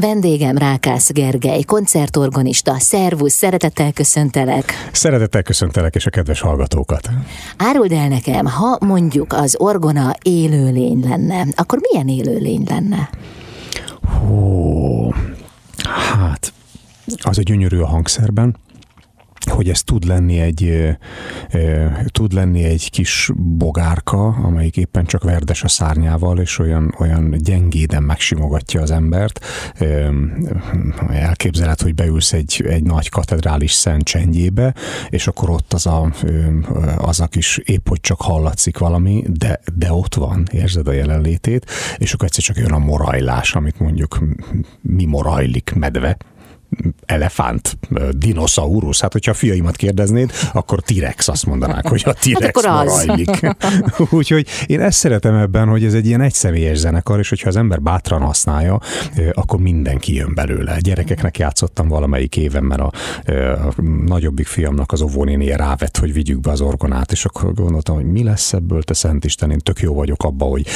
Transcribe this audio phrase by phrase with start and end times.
[0.00, 2.78] Vendégem Rákász Gergely, koncertorgonista.
[2.78, 4.72] Szervusz, szeretettel köszöntelek.
[4.92, 7.10] Szeretettel köszöntelek, és a kedves hallgatókat.
[7.56, 13.10] Áruld el nekem, ha mondjuk az orgona élőlény lenne, akkor milyen élőlény lenne?
[14.02, 15.12] Hú,
[15.84, 16.52] hát,
[17.22, 18.56] az a gyönyörű a hangszerben,
[19.48, 20.88] hogy ez tud lenni egy
[22.06, 28.02] tud lenni egy kis bogárka, amelyik éppen csak verdes a szárnyával, és olyan, olyan gyengéden
[28.02, 29.44] megsimogatja az embert.
[31.08, 34.74] Elképzelhet, hogy beülsz egy, egy nagy katedrális szent csendjébe,
[35.08, 36.12] és akkor ott az a,
[36.96, 41.70] az a kis épp, hogy csak hallatszik valami, de, de ott van, érzed a jelenlétét,
[41.98, 44.18] és akkor egyszer csak jön a morajlás, amit mondjuk
[44.80, 46.16] mi morajlik, medve,
[47.06, 47.78] elefánt,
[48.10, 49.00] dinoszaurusz.
[49.00, 54.00] Hát, hogyha a fiaimat kérdeznéd, akkor T-rex azt mondanák, hogy a T-rex hát.
[54.10, 57.82] Úgyhogy én ezt szeretem ebben, hogy ez egy ilyen egyszemélyes zenekar, és hogyha az ember
[57.82, 58.80] bátran használja,
[59.32, 60.78] akkor mindenki jön belőle.
[60.80, 62.92] Gyerekeknek játszottam valamelyik éven, mert a,
[63.68, 68.04] a nagyobbik fiamnak az óvónénie rávett, hogy vigyük be az orgonát, és akkor gondoltam, hogy
[68.04, 70.66] mi lesz ebből, te Szent Isten, én tök jó vagyok abba, hogy,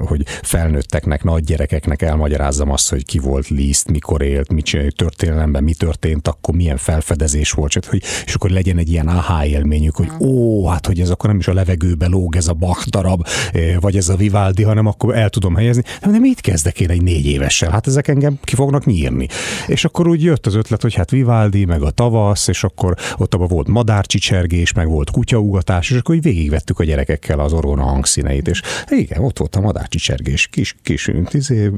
[0.00, 5.64] hogy felnőtteknek, nagy gyerekeknek elmagyarázzam azt, hogy ki volt Liszt, mikor élt, csináljuk, történt történelemben
[5.64, 9.96] mi történt, akkor milyen felfedezés volt, csak, hogy, és akkor legyen egy ilyen aha élményük,
[9.96, 13.26] hogy ó, hát hogy ez akkor nem is a levegőbe lóg ez a Bach darab,
[13.52, 15.82] eh, vagy ez a Vivaldi, hanem akkor el tudom helyezni.
[16.00, 17.70] De mit kezdek én egy négy évessel?
[17.70, 19.28] Hát ezek engem ki fognak nyírni.
[19.66, 23.34] És akkor úgy jött az ötlet, hogy hát Vivaldi, meg a tavasz, és akkor ott
[23.34, 28.48] abban volt madárcsicsergés, meg volt kutyaugatás, és akkor így végigvettük a gyerekekkel az orgona hangszíneit,
[28.48, 31.70] és igen, ott volt a madárcsicsergés, kis, kis izé,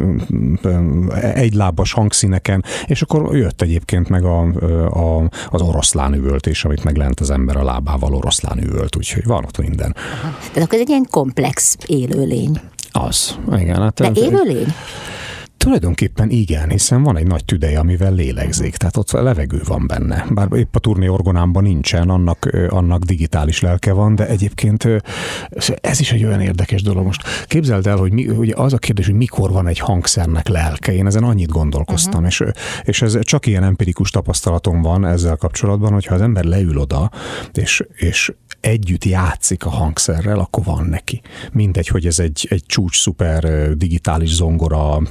[1.35, 4.41] egy lábas hangszíneken, és akkor jött egyébként meg a,
[4.87, 9.45] a, az oroszlán üvöltés, amit meg lent az ember a lábával oroszlán üvölt, úgyhogy van
[9.45, 9.95] ott minden.
[9.97, 10.37] Aha.
[10.39, 12.61] Tehát akkor ez egy ilyen komplex élőlény.
[12.93, 13.81] Az, igen.
[13.83, 14.75] Hát De élőlény?
[15.63, 20.27] Tulajdonképpen igen, hiszen van egy nagy tüdeje, amivel lélegzik, tehát ott levegő van benne.
[20.31, 24.89] Bár épp a turné orgonámban nincsen, annak, annak digitális lelke van, de egyébként
[25.81, 27.05] ez is egy olyan érdekes dolog.
[27.05, 30.95] Most képzeld el, hogy mi, ugye az a kérdés, hogy mikor van egy hangszernek lelke.
[30.95, 32.27] Én ezen annyit gondolkoztam, uh-huh.
[32.27, 32.45] és,
[32.83, 37.11] és ez csak ilyen empirikus tapasztalatom van ezzel kapcsolatban, hogyha az ember leül oda,
[37.53, 41.21] és, és együtt játszik a hangszerrel, akkor van neki.
[41.53, 45.03] Mindegy, hogy ez egy, egy csúcs szuper digitális zongora,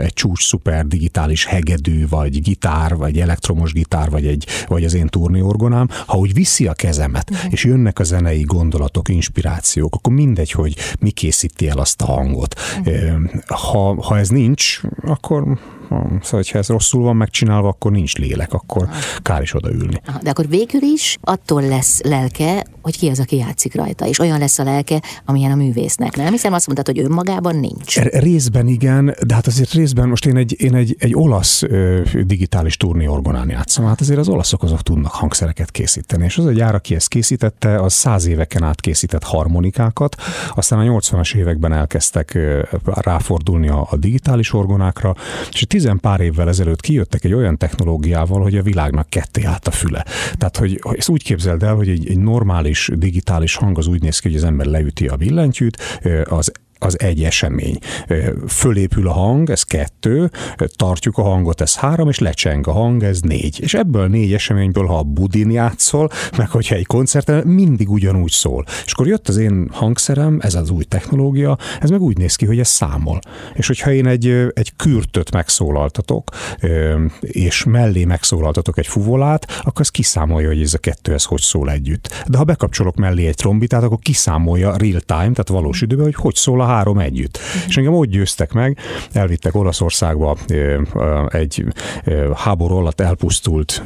[0.00, 5.06] egy csúcs szuper digitális hegedű, vagy gitár, vagy elektromos gitár, vagy, egy, vagy az én
[5.06, 7.52] turniorgonám, ha úgy viszi a kezemet, uh-huh.
[7.52, 12.60] és jönnek a zenei gondolatok, inspirációk, akkor mindegy, hogy mi készíti el azt a hangot.
[12.78, 13.22] Uh-huh.
[13.46, 18.88] Ha, ha ez nincs, akkor Szóval, hogyha ez rosszul van megcsinálva, akkor nincs lélek, akkor
[19.22, 20.00] kár is odaülni.
[20.22, 24.38] De akkor végül is attól lesz lelke, hogy ki az, aki játszik rajta, és olyan
[24.38, 26.16] lesz a lelke, amilyen a művésznek.
[26.16, 27.98] Nem hiszem azt mondtad, hogy önmagában nincs.
[28.00, 32.76] Részben igen, de hát azért részben most én egy, én egy, egy olasz ö, digitális
[32.76, 33.86] turné orgonán játszom.
[33.86, 37.80] Hát azért az olaszok azok tudnak hangszereket készíteni, és az a gyár, aki ezt készítette,
[37.80, 40.16] az száz éveken át készített harmonikákat,
[40.54, 42.38] aztán a 80-as években elkezdtek
[42.84, 45.14] ráfordulni a, a digitális orgonákra,
[45.50, 49.70] és tizen pár évvel ezelőtt kijöttek egy olyan technológiával, hogy a világnak ketté állt a
[49.70, 50.04] füle.
[50.36, 54.18] Tehát, hogy ezt úgy képzeld el, hogy egy, egy normális digitális hang az úgy néz
[54.18, 56.52] ki, hogy az ember leüti a billentyűt, az
[56.84, 57.78] az egy esemény.
[58.48, 60.30] Fölépül a hang, ez kettő,
[60.76, 63.60] tartjuk a hangot, ez három, és lecseng a hang, ez négy.
[63.60, 68.64] És ebből négy eseményből, ha a budin játszol, meg hogyha egy koncerten, mindig ugyanúgy szól.
[68.84, 72.46] És akkor jött az én hangszerem, ez az új technológia, ez meg úgy néz ki,
[72.46, 73.20] hogy ez számol.
[73.54, 76.30] És hogyha én egy, egy kürtöt megszólaltatok,
[77.20, 81.70] és mellé megszólaltatok egy fuvolát, akkor ez kiszámolja, hogy ez a kettő ez hogy szól
[81.70, 82.24] együtt.
[82.26, 86.34] De ha bekapcsolok mellé egy trombitát, akkor kiszámolja real time, tehát valós időben, hogy hogy
[86.34, 87.36] szól a három együtt.
[87.36, 87.62] Uh-huh.
[87.68, 88.78] És engem úgy győztek meg,
[89.12, 90.36] elvittek Olaszországba
[91.28, 91.64] egy
[92.34, 93.82] háború alatt elpusztult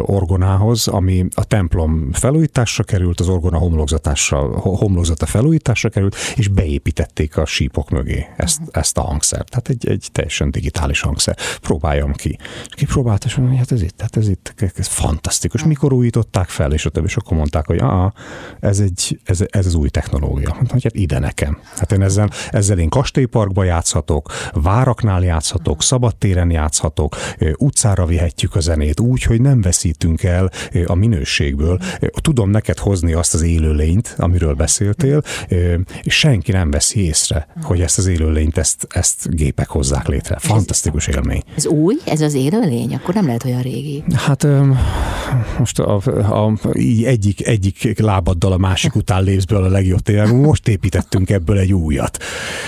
[0.00, 7.46] orgonához, ami a templom felújításra került, az orgona homlokzatásra, homlokzata felújításra került, és beépítették a
[7.46, 8.76] sípok mögé ezt, uh-huh.
[8.76, 9.50] ezt a hangszert.
[9.50, 11.36] Tehát egy, egy teljesen digitális hangszer.
[11.60, 12.38] Próbáljam ki.
[12.68, 15.60] És kipróbálta, és mondja, hát ez itt, hát ez itt, ez fantasztikus.
[15.60, 15.72] Uh-huh.
[15.74, 18.12] Mikor újították fel, és a többi, és akkor mondták, hogy ah,
[18.60, 20.48] ez, egy, ez, ez az új technológia.
[20.54, 21.58] Mondtam, hogy hát ide nekem.
[21.82, 27.16] Hát én ezzel, ezzel én kastélyparkba játszhatok, váraknál játszhatok, szabadtéren játszhatok,
[27.56, 30.50] utcára vihetjük a zenét úgy, hogy nem veszítünk el
[30.86, 31.78] a minőségből.
[32.20, 35.22] Tudom neked hozni azt az élőlényt, amiről beszéltél,
[36.02, 40.38] és senki nem veszi észre, hogy ezt az élőlényt, ezt, ezt gépek hozzák létre.
[40.38, 41.42] Fantasztikus élmény.
[41.56, 41.96] Ez új?
[42.06, 42.94] Ez az élőlény?
[42.94, 44.04] Akkor nem lehet olyan régi.
[44.14, 44.46] Hát
[45.58, 45.94] most a,
[46.44, 50.00] a, így egyik, egyik lábaddal a másik után lépsz a legjobb.
[50.32, 52.18] Most építettünk ebből egy újat.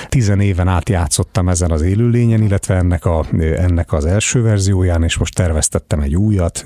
[0.08, 5.16] Tizen éven át játszottam ezen az élőlényen, illetve ennek, a, ennek az első verzióján, és
[5.16, 6.64] most terveztettem egy újat,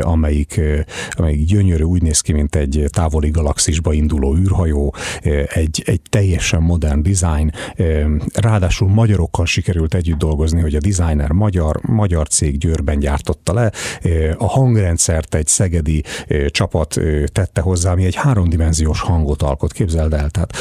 [0.00, 0.60] amelyik,
[1.10, 4.94] amelyik gyönyörű, úgy néz ki, mint egy távoli galaxisba induló űrhajó,
[5.46, 7.52] egy, egy teljesen modern design,
[8.34, 13.72] ráadásul magyarokkal sikerült együtt dolgozni, hogy a designer magyar, magyar cég Győrben gyártotta le,
[14.36, 16.02] a hangrendszert egy szegedi
[16.46, 20.30] csapat tette hozzá, ami egy háromdimenziós hangot alkot, képzeld el.
[20.30, 20.52] Tehát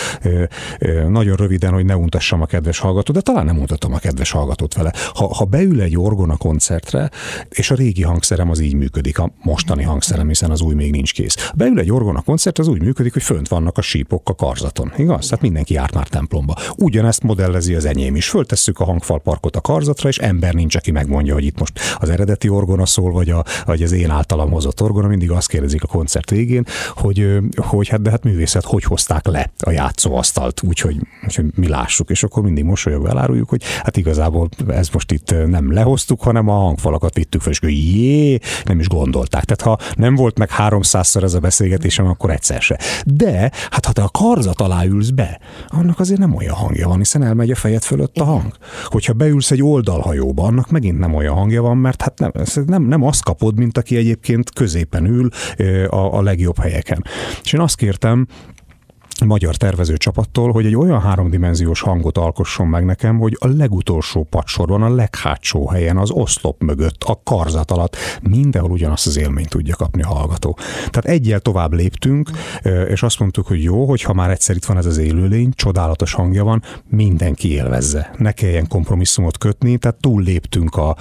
[1.09, 4.73] nagyon röviden, hogy ne untassam a kedves hallgatót, de talán nem untatom a kedves hallgatót
[4.73, 4.93] vele.
[5.13, 7.09] Ha, ha beül egy orgona koncertre,
[7.49, 11.13] és a régi hangszerem az így működik, a mostani hangszerem, hiszen az új még nincs
[11.13, 11.51] kész.
[11.55, 14.91] Beül egy orgona koncert, az úgy működik, hogy fönt vannak a sípok a karzaton.
[14.97, 15.25] Igaz?
[15.25, 16.55] Tehát mindenki járt már templomba.
[16.77, 18.29] Ugyanezt modellezi az enyém is.
[18.29, 22.49] Föltesszük a hangfalparkot a karzatra, és ember nincs, aki megmondja, hogy itt most az eredeti
[22.49, 25.07] orgona szól, vagy, a, vagy az én általam hozott orgona.
[25.07, 26.65] Mindig azt kérdezik a koncert végén,
[26.95, 32.09] hogy, hogy hát de hát művészet, hogy hozták le a játszóasztalt, úgyhogy, úgyhogy mi lássuk.
[32.09, 36.53] És akkor mindig mosolyogva eláruljuk, hogy hát igazából ez most itt nem lehoztuk, hanem a
[36.53, 39.43] hangfalakat vittük fel, és jé, nem is gondolták.
[39.43, 42.79] Tehát ha nem volt meg háromszázszor ez a beszélgetésem, akkor egyszer se.
[43.05, 46.97] De hát ha te a karzat alá ülsz be, annak azért nem olyan hangja van,
[46.97, 48.57] hiszen elmegy a fejed fölött a hang.
[48.85, 52.31] Hogyha beülsz egy oldalhajóba, annak megint nem olyan hangja van, mert hát nem,
[52.65, 55.29] nem, nem azt kapod, mint aki egyébként középen ül
[55.87, 57.03] a, a legjobb helyeken.
[57.43, 58.27] És én azt kértem,
[59.25, 64.81] magyar tervező csapattól, hogy egy olyan háromdimenziós hangot alkosson meg nekem, hogy a legutolsó padsorban,
[64.81, 70.01] a leghátsó helyen, az oszlop mögött, a karzat alatt mindenhol ugyanazt az élményt tudja kapni
[70.01, 70.57] a hallgató.
[70.75, 72.29] Tehát egyel tovább léptünk,
[72.87, 76.13] és azt mondtuk, hogy jó, hogy ha már egyszer itt van ez az élőlény, csodálatos
[76.13, 78.11] hangja van, mindenki élvezze.
[78.17, 80.95] Ne kelljen kompromisszumot kötni, tehát túl léptünk a,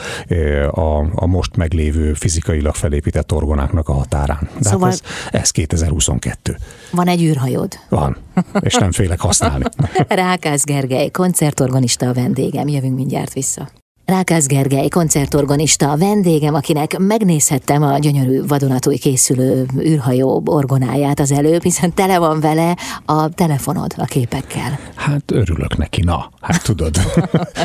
[0.70, 4.40] a, a most meglévő fizikailag felépített orgonáknak a határán.
[4.40, 6.56] De hát szóval hát ez, ez 2022.
[6.90, 7.72] Van egy űrhajód?
[7.88, 9.64] Van van, és nem félek használni.
[10.08, 13.68] Rákász Gergely, koncertorganista a vendégem, jövünk mindjárt vissza.
[14.08, 21.62] Rákász Gergely, koncertorgonista, a vendégem, akinek megnézhettem a gyönyörű vadonatúj készülő űrhajó orgonáját az előbb,
[21.62, 24.78] hiszen tele van vele a telefonod a képekkel.
[24.94, 26.96] Hát örülök neki, na, hát tudod.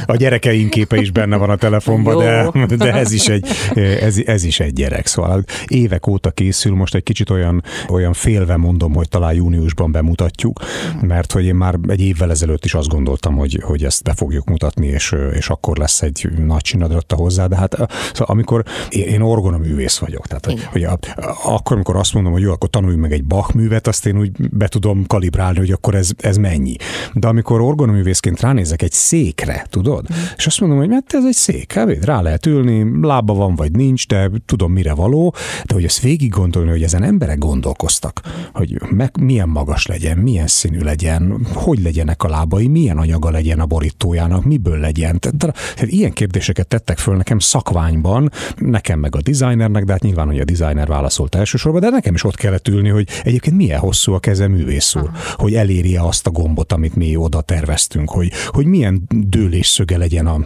[0.06, 3.48] A gyerekeink képe is benne van a telefonban, de, de ez, is egy,
[4.02, 5.08] ez, ez is egy gyerek.
[5.08, 10.60] Szóval évek óta készül, most egy kicsit olyan, olyan félve mondom, hogy talán júniusban bemutatjuk,
[11.02, 14.50] mert hogy én már egy évvel ezelőtt is azt gondoltam, hogy, hogy ezt be fogjuk
[14.50, 17.74] mutatni, és, és akkor lesz egy nagy csinadratta hozzá, de hát
[18.14, 20.98] szóval amikor én orgonaművész vagyok, tehát hogy, hogy a,
[21.44, 24.32] akkor, amikor azt mondom, hogy jó, akkor tanulj meg egy Bach művet, azt én úgy
[24.50, 26.76] be tudom kalibrálni, hogy akkor ez, ez mennyi.
[27.14, 30.16] De amikor orgonaművészként ránézek egy székre, tudod, mm.
[30.38, 33.56] és azt mondom, hogy mert hát ez egy szék, hát rá lehet ülni, lába van
[33.56, 35.36] vagy nincs, de tudom mire való,
[35.66, 38.22] de hogy ezt végig gondolni, hogy ezen emberek gondolkoztak,
[38.54, 43.60] hogy meg, milyen magas legyen, milyen színű legyen, hogy legyenek a lábai, milyen anyaga legyen
[43.60, 45.20] a borítójának, miből legyen.
[45.20, 45.38] Tehát,
[45.76, 50.40] tehát ilyen kérdéseket tettek föl nekem szakványban, nekem meg a designernek, de hát nyilván, hogy
[50.40, 54.20] a designer válaszolt elsősorban, de nekem is ott kellett ülni, hogy egyébként milyen hosszú a
[54.20, 59.08] keze művész úr, hogy elérje azt a gombot, amit mi oda terveztünk, hogy, hogy milyen
[59.10, 60.40] dőlésszöge legyen a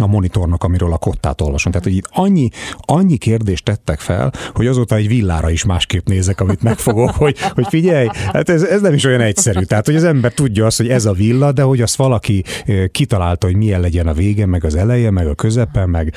[0.00, 1.72] a monitornak, amiről a kottát olvasom.
[1.72, 6.40] Tehát, hogy itt annyi, annyi kérdést tettek fel, hogy azóta egy villára is másképp nézek,
[6.40, 9.60] amit megfogok, hogy, hogy figyelj, hát ez, ez nem is olyan egyszerű.
[9.60, 12.44] Tehát, hogy az ember tudja azt, hogy ez a villa, de hogy azt valaki
[12.90, 16.14] kitalálta, hogy milyen legyen a vége, meg az eleje, meg a közepe, meg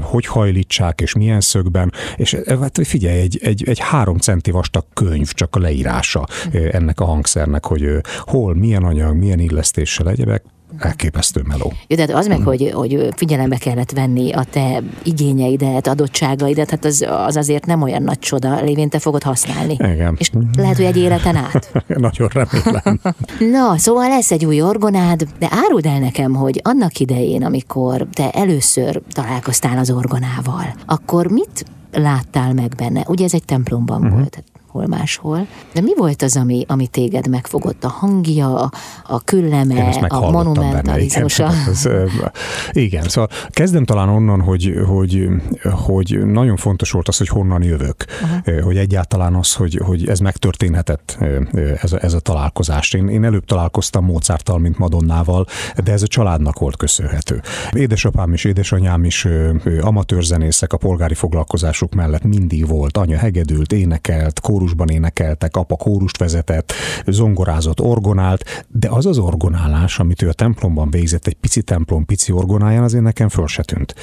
[0.00, 1.92] hogy hajlítsák, és milyen szögben.
[2.16, 6.26] És hát, figyelj, egy, egy, egy három centi vastag könyv csak a leírása
[6.72, 7.86] ennek a hangszernek, hogy
[8.18, 10.42] hol, milyen anyag, milyen illesztéssel egyebek,
[10.78, 11.72] elképesztő meló.
[11.86, 12.46] Jó, tehát az meg, hmm.
[12.46, 18.02] hogy, hogy figyelembe kellett venni a te igényeidet, adottságaidat, hát az, az azért nem olyan
[18.02, 19.72] nagy csoda, lévén te fogod használni.
[19.72, 20.14] Igen.
[20.18, 21.72] És lehet, hogy egy életen át.
[21.86, 23.00] Nagyon remélem.
[23.58, 28.30] Na, szóval lesz egy új orgonád, de áruld el nekem, hogy annak idején, amikor te
[28.30, 33.04] először találkoztál az orgonával, akkor mit láttál meg benne?
[33.08, 34.18] Ugye ez egy templomban uh-huh.
[34.18, 35.46] volt hol máshol.
[35.72, 37.84] De mi volt az, ami, ami téged megfogott?
[37.84, 38.70] A hangja,
[39.06, 41.50] a külleme, a monumentalizmusa?
[41.82, 42.32] Igen,
[42.86, 45.28] igen, szóval kezdem talán onnan, hogy, hogy,
[45.84, 48.04] hogy nagyon fontos volt az, hogy honnan jövök.
[48.22, 48.60] Uh-huh.
[48.64, 51.18] Hogy egyáltalán az, hogy, hogy ez megtörténhetett,
[51.82, 52.92] ez a, ez a találkozás.
[52.92, 55.46] Én, én előbb találkoztam Mozarttal, mint Madonnával,
[55.84, 57.40] de ez a családnak volt köszönhető.
[57.72, 59.26] Édesapám és édesanyám is
[59.80, 62.96] amatőrzenészek, a polgári foglalkozásuk mellett mindig volt.
[62.96, 66.72] Anya hegedült, énekelt, kórus kórusban énekeltek, apa kórust vezetett,
[67.06, 72.32] zongorázott, orgonált, de az az orgonálás, amit ő a templomban végzett, egy pici templom, pici
[72.32, 73.94] orgonáján, azért nekem föl se tűnt.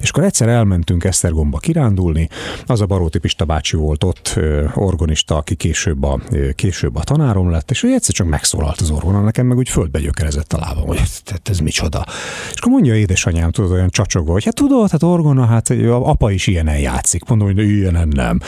[0.00, 2.28] És akkor egyszer elmentünk Esztergomba kirándulni,
[2.66, 4.40] az a Baróti Pista bácsi volt ott,
[4.74, 6.20] orgonista, aki később a,
[6.54, 10.00] később a tanárom lett, és ő egyszer csak megszólalt az orgona, nekem meg úgy földbe
[10.00, 12.04] gyökerezett a lábam, hogy ez, ez micsoda.
[12.52, 16.46] És akkor mondja édesanyám, tudod, olyan csacsogva, hogy hát tudod, hát orgona, hát apa is
[16.46, 17.24] ilyenen játszik.
[17.24, 18.40] Mondom, hogy ilyenen nem.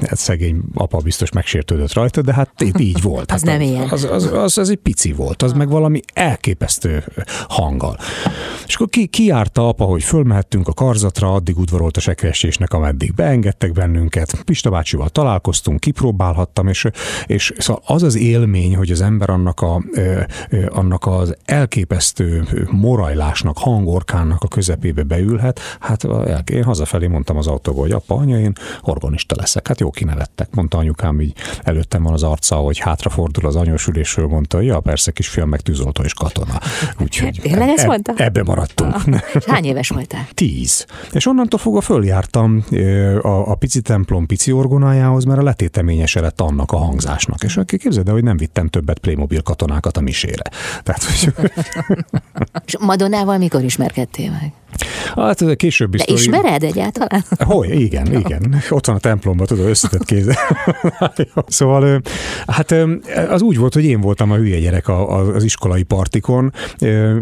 [0.00, 3.32] Hát szegény apa biztos megsértődött rajta, de hát így volt.
[3.32, 3.88] az hát nem ilyen.
[3.90, 7.04] Az, az, az, az, egy pici volt, az meg valami elképesztő
[7.48, 7.98] hanggal.
[8.66, 13.72] És akkor ki, kiárta apa, hogy fölmehettünk a karzatra, addig udvarolt a sekresésnek, ameddig beengedtek
[13.72, 14.42] bennünket.
[14.44, 16.86] Pista bácsival találkoztunk, kipróbálhattam, és,
[17.26, 19.82] és szóval az az élmény, hogy az ember annak, a,
[20.68, 26.06] annak az elképesztő morajlásnak, hangorkánnak a közepébe beülhet, hát
[26.50, 28.52] én hazafelé mondtam az autóba, hogy apa, anya, én
[28.82, 29.68] organista leszek.
[29.68, 34.60] Hát jó kinevettek, mondta anyukám, így előttem van az arca, hogy hátrafordul az anyósülésről, mondta,
[34.60, 36.60] ja, persze, kisfiam, meg tűzoltó és katona.
[36.98, 38.12] Úgyhogy Tényleg ezt mondta?
[38.16, 38.94] Ebbe maradtunk.
[38.94, 40.28] Ah, hány éves voltál?
[40.34, 40.86] Tíz.
[41.12, 42.64] És onnantól fogva följártam
[43.22, 47.42] a, a pici templom pici orgonájához, mert a letéteményese lett annak a hangzásnak.
[47.42, 50.44] És aki képzeld el, hogy nem vittem többet Playmobil katonákat a misére.
[50.82, 51.32] Tehát, hogy...
[52.66, 54.52] És Madonnával mikor ismerkedtél meg?
[55.16, 56.20] Hát ez a későbbi De sztori.
[56.20, 57.24] ismered egyáltalán?
[57.38, 58.62] Hogy, igen, igen.
[58.70, 60.36] Ott van a templomban, tudod, összetett kézzel.
[61.46, 62.02] szóval,
[62.46, 62.74] hát
[63.28, 64.88] az úgy volt, hogy én voltam a hülye gyerek
[65.34, 66.52] az iskolai partikon,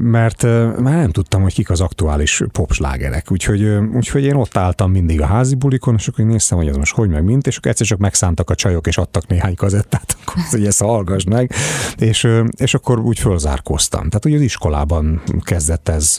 [0.01, 3.31] mert már nem tudtam, hogy kik az aktuális popslágerek.
[3.31, 3.65] Úgyhogy,
[3.95, 7.09] úgyhogy én ott álltam mindig a házi bulikon, és akkor néztem, hogy az most hogy
[7.09, 10.17] meg mint, és akkor egyszer csak megszántak a csajok, és adtak néhány kazettát,
[10.51, 11.53] hogy ezt hallgass meg,
[11.99, 14.09] és, és akkor úgy fölzárkóztam.
[14.09, 16.17] Tehát ugye az iskolában kezdett ez,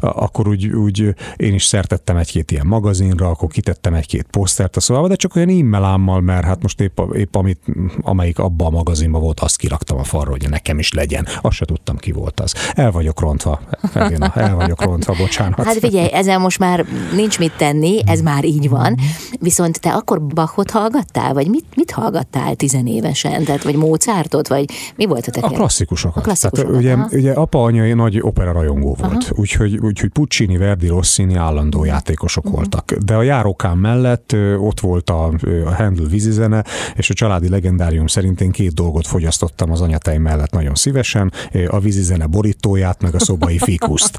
[0.00, 5.08] akkor úgy, úgy én is szertettem egy-két ilyen magazinra, akkor kitettem egy-két posztert a szobába,
[5.08, 7.60] de csak olyan e-mailámmal, mert hát most épp, épp amit,
[8.00, 11.26] amelyik abban a magazinban volt, azt kiraktam a falra, hogy nekem is legyen.
[11.40, 12.54] Azt se tudtam, ki volt az.
[12.74, 13.60] El vagyok rontva,
[13.94, 15.64] Edina, el vagyok rontva, bocsánat.
[15.64, 18.96] Hát figyelj, ezzel most már nincs mit tenni, ez már így van.
[19.40, 23.44] Viszont te akkor Bachot hallgattál, vagy mit, mit hallgattál tizenévesen?
[23.44, 24.64] Tehát, vagy Mozartot, vagy
[24.96, 26.16] mi volt a te A klasszikusokat.
[26.16, 30.86] A klasszikusokat, Tehát, ugye, ugye apa anya nagy opera rajongó volt, úgyhogy, úgyhogy Puccini, Verdi,
[30.86, 32.52] Rossini állandó játékosok Mhm.
[32.54, 32.92] voltak.
[32.92, 35.24] De a járókám mellett ott volt a,
[35.64, 36.64] a Handel vízizene,
[36.94, 41.32] és a családi legendárium szerint én két dolgot fogyasztottam az anyatej mellett nagyon szívesen,
[41.68, 44.18] a vízizene borítóját, meg a szobai fikuszt.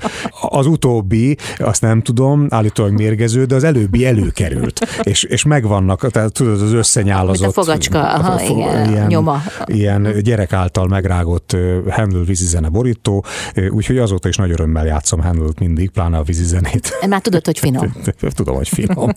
[0.49, 4.79] Az utóbbi, azt nem tudom, állítólag mérgező, de az előbbi előkerült.
[5.03, 7.39] És, és megvannak, tehát tudod, az összenyálazott...
[7.41, 8.57] Mint a fogacska, aha, a fo-
[8.87, 9.41] igen, nyoma.
[9.65, 11.55] Ilyen gyerek által megrágott
[11.89, 13.25] Handel vízizene borító,
[13.69, 17.05] úgyhogy azóta is nagy örömmel játszom Handelt mindig, pláne a vízizenét.
[17.07, 17.93] Már tudod, hogy finom.
[18.35, 19.09] Tudom, hogy finom.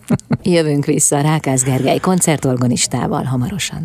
[0.43, 3.83] Jövünk vissza Rákász Gergely koncertorgonistával hamarosan.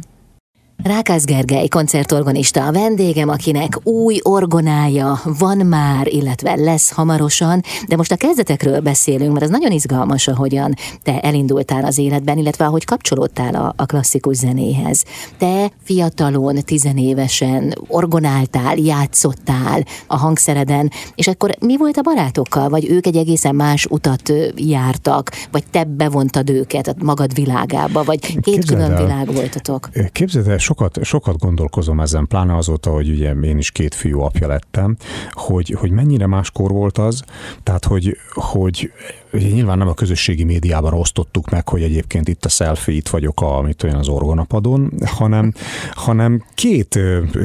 [0.84, 8.12] Rákász Gergely koncertorgonista a vendégem, akinek új orgonája van már, illetve lesz hamarosan, de most
[8.12, 13.54] a kezdetekről beszélünk, mert ez nagyon izgalmas, ahogyan te elindultál az életben, illetve ahogy kapcsolódtál
[13.54, 15.04] a, a klasszikus zenéhez.
[15.38, 23.06] Te fiatalon, tizenévesen orgonáltál, játszottál a hangszereden, és akkor mi volt a barátokkal, vagy ők
[23.06, 28.66] egy egészen más utat jártak, vagy te bevontad őket a magad világába, vagy két Képzeld
[28.66, 29.02] külön el.
[29.02, 29.88] világ voltatok?
[30.12, 34.46] Képzeld el, sokat, sokat gondolkozom ezen, pláne azóta, hogy ugye én is két fiú apja
[34.46, 34.96] lettem,
[35.30, 37.22] hogy, hogy mennyire máskor volt az,
[37.62, 38.92] tehát hogy, hogy
[39.32, 43.40] ugye nyilván nem a közösségi médiában osztottuk meg, hogy egyébként itt a selfie, itt vagyok
[43.40, 45.52] a, mit olyan az orgonapadon, hanem,
[45.90, 46.98] hanem két,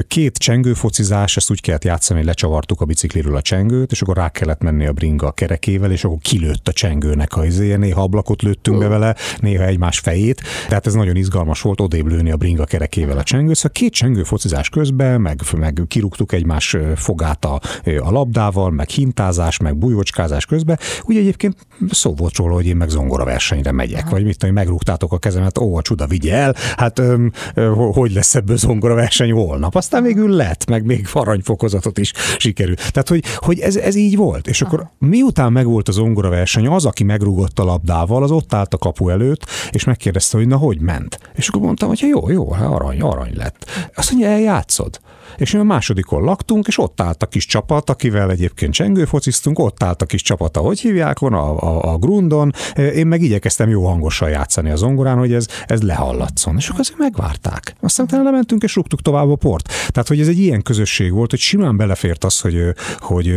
[0.08, 4.30] két csengőfocizás, ezt úgy kellett játszani, hogy lecsavartuk a bicikliről a csengőt, és akkor rá
[4.30, 8.42] kellett menni a bringa a kerekével, és akkor kilőtt a csengőnek a izéje, néha ablakot
[8.42, 12.66] lőttünk be vele, néha egymás fejét, tehát ez nagyon izgalmas volt odébb lőni a bringa
[12.66, 17.60] kerekével a csengőt, szóval két csengő focizás közben, meg, meg kirúgtuk egymás fogát a,
[18.00, 21.56] a labdával, meg hintázás, meg bujocskázás közben, ugye egyébként
[21.90, 25.58] szó volt róla, hogy én meg zongora versenyre megyek, vagy mit tudom, megrúgtátok a kezemet,
[25.58, 29.76] ó, a csuda, vigye el, hát öm, ö, hogy lesz ebből zongora verseny holnap?
[29.76, 32.92] Aztán végül lett, meg még aranyfokozatot is sikerült.
[32.92, 34.48] Tehát, hogy, hogy ez, ez így volt.
[34.48, 38.74] És akkor miután megvolt az zongora verseny, az, aki megrúgott a labdával, az ott állt
[38.74, 41.20] a kapu előtt, és megkérdezte, hogy na, hogy ment.
[41.36, 43.66] És akkor mondtam, hogy jó, jó, hát arany, arany lett.
[43.96, 45.00] Azt mondja, eljátszod.
[45.38, 49.84] És mi a másodikon laktunk, és ott állt a kis csapat, akivel egyébként csengőfociztunk, ott
[49.84, 53.86] állt a kis csapata, hogy hívják, van a, a, a grundon, én meg igyekeztem jó
[53.86, 56.56] hangosan játszani a zongorán, hogy ez, ez lehallatszon.
[56.58, 57.76] És akkor azért megvárták.
[57.82, 59.68] Aztán utána lementünk, és rúgtuk tovább a port.
[59.88, 63.28] Tehát, hogy ez egy ilyen közösség volt, hogy simán belefért az, hogy, hogy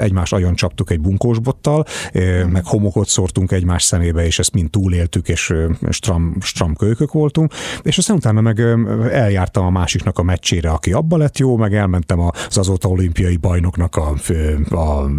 [0.00, 1.84] egymás ajon csaptuk egy bunkósbottal,
[2.50, 5.54] meg homokot szórtunk egymás szemébe, és ezt mind túléltük, és
[5.90, 7.52] stram, stram kölykök voltunk,
[7.82, 8.60] és aztán utána meg
[9.10, 13.96] eljártam a másiknak a meccsére, aki abba lett jó, meg elmentem az azóta olimpiai bajnoknak
[13.96, 14.14] a,
[14.76, 15.10] a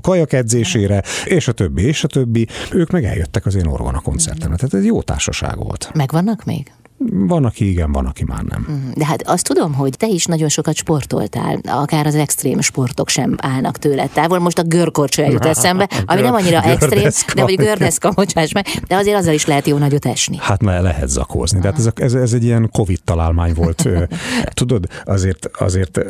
[0.00, 2.48] kajak edzésére, és a többi, és a többi.
[2.72, 4.56] Ők meg eljöttek az én Orgona koncertemre.
[4.56, 5.90] Tehát ez jó társaság volt.
[5.94, 6.72] Megvannak még?
[7.12, 8.66] Van, aki igen, van, aki már nem.
[8.68, 8.90] Mhm.
[8.94, 13.34] De hát azt tudom, hogy te is nagyon sokat sportoltál, akár az extrém sportok sem
[13.36, 14.38] állnak tőled távol.
[14.38, 18.96] Most a görkorcsolya jut eszembe, ami nem annyira extrém, de vagy gördeszka, bocsáss meg, de
[18.96, 20.36] azért azzal is lehet jó nagyot esni.
[20.40, 23.88] Hát le, lehet zakózni, de hát ez, ez, ez, egy ilyen Covid találmány volt.
[24.60, 26.00] Tudod, azért, azért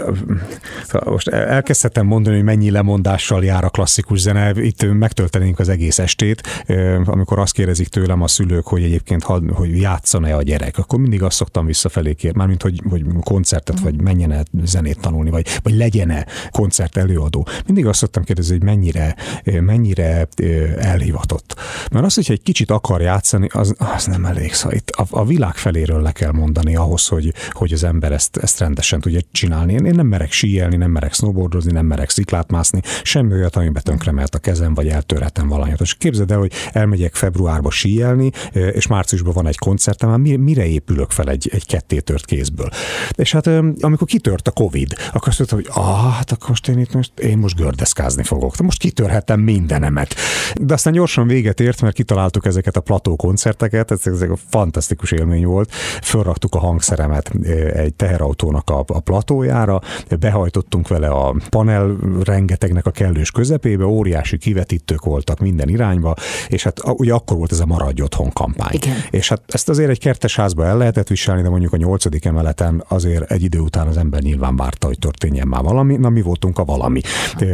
[1.05, 6.65] most elkezdhetem mondani, hogy mennyi lemondással jár a klasszikus zene, itt megtöltenénk az egész estét,
[7.05, 9.23] amikor azt kérdezik tőlem a szülők, hogy egyébként
[9.53, 14.03] hogy játszana-e a gyerek akkor mindig azt szoktam visszafelé kérni, mármint hogy, hogy koncertet, vagy
[14.03, 17.47] menjen -e zenét tanulni, vagy, vagy legyen-e koncert előadó.
[17.67, 20.29] Mindig azt szoktam kérdezni, hogy mennyire, mennyire
[20.77, 21.55] elhivatott.
[21.91, 24.53] Mert az, hogyha egy kicsit akar játszani, az, az nem elég.
[24.53, 28.37] Szóval itt a, a világ feléről le kell mondani ahhoz, hogy, hogy az ember ezt,
[28.37, 29.73] ezt rendesen tudja csinálni.
[29.73, 33.83] Én, én nem merek síelni, nem merek snowboardozni, nem merek sziklát mászni, semmi olyat, amiben
[33.83, 35.81] tönkremelt a kezem, vagy eltörhetem valamit.
[35.81, 41.29] És képzeld el, hogy elmegyek februárba síelni, és márciusban van egy koncertem, mire épülök fel
[41.29, 42.69] egy, egy kettétört kézből.
[43.15, 43.47] És hát
[43.81, 47.19] amikor kitört a Covid, akkor azt mondtam, hogy ah, hát akkor most én itt most,
[47.19, 48.57] én most gördeszkázni fogok.
[48.57, 50.15] Most kitörhetem mindenemet.
[50.61, 55.11] De aztán gyorsan véget ért, mert kitaláltuk ezeket a plató koncerteket, ez, ez egy fantasztikus
[55.13, 55.73] élmény volt.
[56.03, 57.31] Fölraktuk a hangszeremet
[57.75, 59.81] egy teherautónak a, a platójára,
[60.19, 66.15] behajtottunk vele a panel rengetegnek a kellős közepébe, óriási kivetítők voltak minden irányba,
[66.49, 68.75] és hát ugye akkor volt ez a maradj otthon kampány.
[68.75, 68.97] Igen.
[69.11, 72.85] És hát ezt azért egy kertes házba el lehetett viselni, de mondjuk a nyolcadik emeleten
[72.89, 76.59] azért egy idő után az ember nyilván várta, hogy történjen már valami, na mi voltunk
[76.59, 77.01] a valami.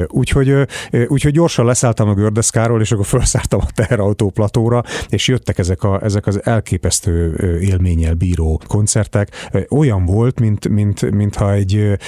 [0.07, 0.54] Úgyhogy,
[1.07, 6.02] úgyhogy gyorsan leszálltam a gördeszkáról, és akkor felszálltam a teherautó platóra, és jöttek ezek, a,
[6.02, 9.49] ezek az elképesztő élménnyel bíró koncertek.
[9.69, 11.99] Olyan volt, mint, mint, mintha egy,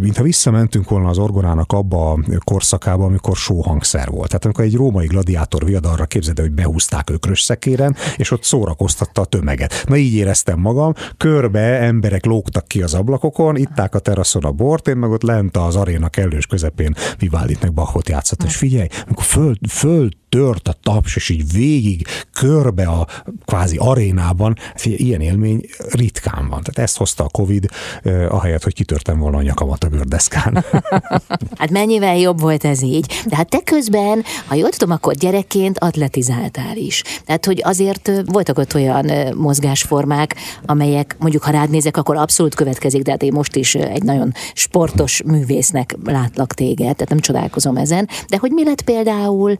[0.00, 4.28] mintha visszamentünk volna az orgonának abba a korszakába, amikor sóhangszer volt.
[4.28, 9.24] Tehát amikor egy római gladiátor viadalra képzeld, hogy behúzták ökrös szekéren, és ott szórakoztatta a
[9.24, 9.84] tömeget.
[9.86, 14.88] Na így éreztem magam, körbe emberek lógtak ki az ablakokon, itták a teraszon a bort,
[14.88, 19.24] én meg ott lent az aréna kellős közepén Vivaldit meg Bachot játszott, és figyelj, amikor
[19.24, 23.06] föl, föl tört a taps, és így végig körbe a
[23.44, 26.62] kvázi arénában, figyelj, ilyen élmény ritkán van.
[26.62, 27.68] Tehát ezt hozta a Covid,
[28.02, 30.64] eh, ahelyett, hogy kitörtem volna a nyakamat a gördeszkán.
[31.60, 33.22] hát mennyivel jobb volt ez így.
[33.26, 37.02] De hát te közben, ha jól tudom, akkor gyerekként atletizáltál is.
[37.24, 40.34] Tehát, hogy azért voltak ott olyan mozgásformák,
[40.66, 44.32] amelyek mondjuk, ha rád nézek, akkor abszolút következik, de hát én most is egy nagyon
[44.54, 48.08] sportos művésznek látlak téged, tehát nem csodálkozom ezen.
[48.28, 49.56] De hogy mi lett például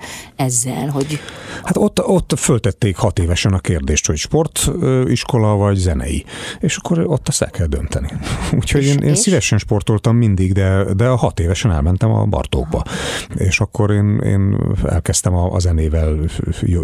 [0.65, 1.21] ezzel, hogy...
[1.63, 6.25] Hát ott, ott föltették hat évesen a kérdést, hogy sportiskola vagy zenei.
[6.61, 8.09] És akkor ott azt el kell dönteni.
[8.59, 9.19] Úgyhogy és, én, én és?
[9.19, 12.85] szívesen sportoltam mindig, de, de a hat évesen elmentem a Bartókba.
[13.35, 16.19] És akkor én, én elkezdtem a, a zenével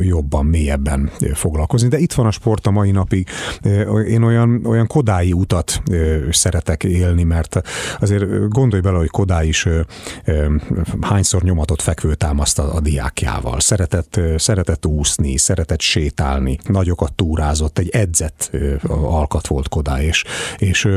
[0.01, 1.89] jobban, mélyebben foglalkozni.
[1.89, 3.29] De itt van a sport a mai napig.
[4.09, 5.83] Én olyan, olyan kodái utat
[6.31, 7.61] szeretek élni, mert
[8.01, 9.69] azért gondolj bele, hogy Kodály is
[11.01, 13.61] hányszor nyomatott fekvőtámaszt a, a diákjával.
[13.69, 18.51] Szeretett, szeretett úszni, szeretett sétálni, nagyokat túrázott, egy edzett
[18.89, 20.25] alkat volt Kodály, és,
[20.59, 20.89] és,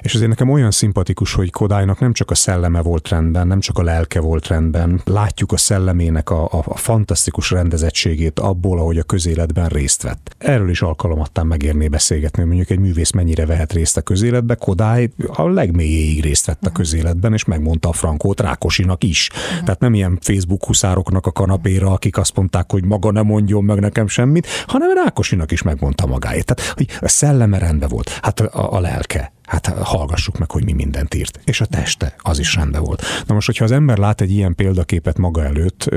[0.00, 3.78] és azért nekem olyan szimpatikus, hogy Kodálynak nem csak a szelleme volt rendben, nem csak
[3.78, 9.02] a lelke volt rendben, látjuk a szellemének a, a, a fantasztikus rendezettségét abból, ahogy a
[9.02, 10.34] közéletben részt vett.
[10.38, 14.54] Erről is alkalomattán megérné beszélgetni, mondjuk egy művész mennyire vehet részt a közéletbe.
[14.54, 19.30] Kodály a legmélyéig részt vett a közéletben, és megmondta a Frankót Rákosinak is.
[19.32, 19.64] Uh-huh.
[19.64, 23.80] Tehát nem ilyen Facebook huszároknak a kanapéra, akik azt mondták, hogy maga nem mondjon meg
[23.80, 26.44] nekem semmit, hanem Rákosinak is megmondta magáét.
[26.44, 30.72] Tehát, hogy a szelleme rendben volt, hát a, a lelke hát hallgassuk meg, hogy mi
[30.72, 31.40] mindent írt.
[31.44, 33.02] És a teste, az is rendben volt.
[33.26, 35.88] Na most, hogyha az ember lát egy ilyen példaképet maga előtt,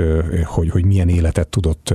[0.44, 1.94] hogy, hogy milyen életet tudott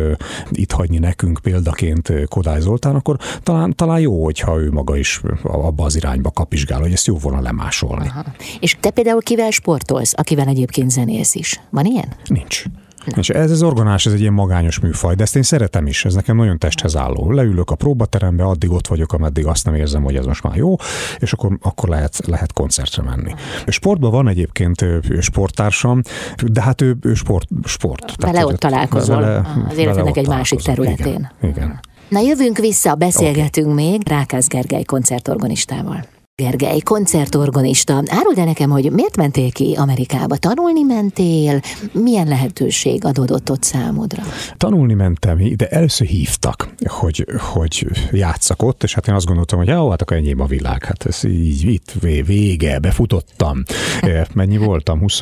[0.51, 5.85] itt hagyni nekünk példaként Kodály Zoltán, akkor talán, talán jó, hogyha ő maga is abba
[5.85, 8.09] az irányba kapizsgál, hogy ezt jó volna lemásolni.
[8.09, 8.25] Aha.
[8.61, 11.61] És te például kivel sportolsz, akivel egyébként zenész is?
[11.71, 12.09] Van ilyen?
[12.27, 12.65] Nincs.
[13.15, 16.15] És ez az orgonás, ez egy ilyen magányos műfaj, de ezt én szeretem is, ez
[16.15, 17.31] nekem nagyon testhez álló.
[17.31, 20.77] Leülök a próbaterembe, addig ott vagyok, ameddig azt nem érzem, hogy ez most már jó,
[21.19, 23.35] és akkor, akkor lehet, lehet koncertre menni.
[23.67, 24.85] Sportban van egyébként
[25.21, 26.01] sporttársam,
[26.45, 27.49] de hát ő, ő sport.
[27.65, 28.17] sport.
[28.17, 29.23] Vele Tehát, ott találkozol
[29.69, 31.31] az életednek egy másik területén.
[31.41, 31.81] Igen, igen.
[32.09, 33.89] Na jövünk vissza, beszélgetünk okay.
[33.89, 36.05] még Rákász Gergely koncertorgonistával.
[36.43, 38.03] Gergely, koncertorgonista.
[38.07, 40.37] Áruld el nekem, hogy miért mentél ki Amerikába?
[40.37, 41.61] Tanulni mentél?
[41.93, 44.23] Milyen lehetőség adódott ott számodra?
[44.57, 49.69] Tanulni mentem, de először hívtak, hogy, hogy játszak ott, és hát én azt gondoltam, hogy
[49.69, 50.85] jó, hát akkor ennyi a világ.
[50.85, 51.93] Hát ez így itt
[52.27, 53.63] vége, befutottam.
[54.35, 54.99] Mennyi voltam?
[54.99, 55.21] 20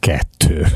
[0.00, 0.66] kettő.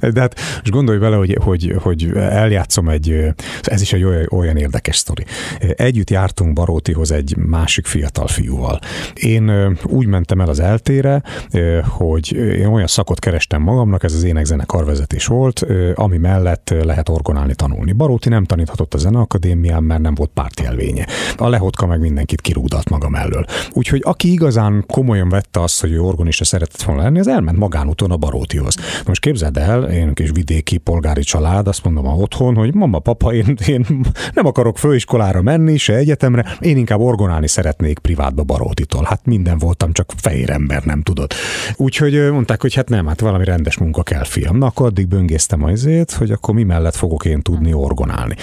[0.14, 3.24] De hát most gondolj vele, hogy, hogy, hogy eljátszom egy,
[3.62, 5.24] ez is egy olyan, olyan érdekes sztori.
[5.76, 8.78] Együtt jártunk Barótihoz egy másik fiatal fiúval.
[9.14, 11.22] Én úgy mentem el az eltére,
[11.82, 17.54] hogy én olyan szakot kerestem magamnak, ez az énekzene karvezetés volt, ami mellett lehet orgonálni,
[17.54, 17.92] tanulni.
[17.92, 21.06] Baróti nem taníthatott a zeneakadémián, mert nem volt pártjelvénye.
[21.36, 23.44] A lehotka meg mindenkit kirúdalt maga mellől.
[23.72, 28.10] Úgyhogy aki igazán komolyan vette azt, hogy ő orgonista szeretett volna lenni, az elment magánúton
[28.10, 28.76] a Barótihoz.
[29.06, 33.32] Most képzeld el, én kis vidéki polgári család, azt mondom a otthon, hogy mama, papa,
[33.32, 33.86] én, én
[34.34, 39.04] nem akarok főiskolára menni, se egyetemre, én inkább orgonálni szeretnék privátba Barótitól.
[39.04, 41.32] Hát minden voltam, csak fehér ember, nem tudod.
[41.76, 44.58] Úgyhogy mondták, hogy hát nem, hát valami rendes munka kell, fiam.
[44.58, 48.34] Na, akkor addig böngésztem azért, hogy akkor mi mellett fogok én tudni orgonálni.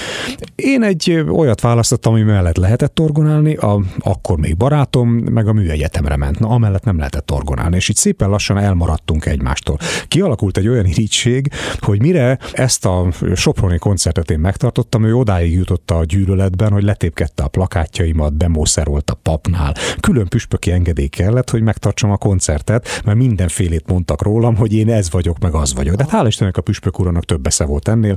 [0.55, 6.15] Én egy olyat választottam, ami mellett lehetett orgonálni, a, akkor még barátom, meg a műegyetemre
[6.15, 6.39] ment.
[6.39, 10.07] Na, amellett nem lehetett orgonálni, és így szépen lassan elmaradtunk egymást egymástól.
[10.07, 11.49] Kialakult egy olyan irítség,
[11.79, 17.43] hogy mire ezt a Soproni koncertet én megtartottam, ő odáig jutott a gyűlöletben, hogy letépkedte
[17.43, 19.75] a plakátjaimat, bemószerolt a papnál.
[19.99, 25.11] Külön püspöki engedély kellett, hogy megtartsam a koncertet, mert mindenfélét mondtak rólam, hogy én ez
[25.11, 25.95] vagyok, meg az vagyok.
[25.95, 28.15] De hát hála Istennek a püspök úrnak több esze volt ennél,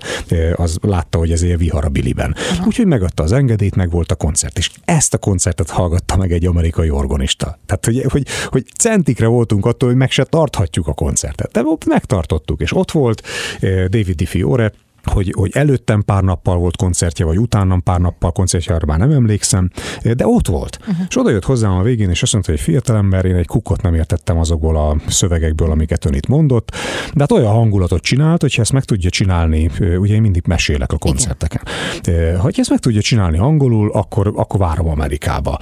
[0.54, 2.34] az látta, hogy ez egy vihar a biliben.
[2.66, 4.58] Úgyhogy megadta az engedélyt, meg volt a koncert.
[4.58, 7.58] És ezt a koncertet hallgatta meg egy amerikai orgonista.
[7.66, 11.52] Tehát, hogy, hogy, hogy centikre voltunk attól, hogy meg se tarthatjuk a koncert koncertet.
[11.52, 13.22] De megtartottuk, és ott volt
[13.60, 14.72] eh, David Di Fiore,
[15.08, 19.10] hogy, hogy előttem pár nappal volt koncertje, vagy utánam pár nappal koncertje, arra már nem
[19.10, 19.70] emlékszem,
[20.02, 20.78] de ott volt.
[20.80, 21.06] Uh-huh.
[21.08, 23.94] És oda jött hozzám a végén, és azt mondta, hogy fiatalember, én egy kukot nem
[23.94, 26.70] értettem azokból a szövegekből, amiket ön itt mondott,
[27.14, 30.98] de hát olyan hangulatot csinált, hogyha ezt meg tudja csinálni, ugye én mindig mesélek a
[30.98, 31.62] koncerteken.
[32.02, 32.40] Igen.
[32.40, 35.58] Ha ezt meg tudja csinálni angolul, akkor, akkor várom Amerikába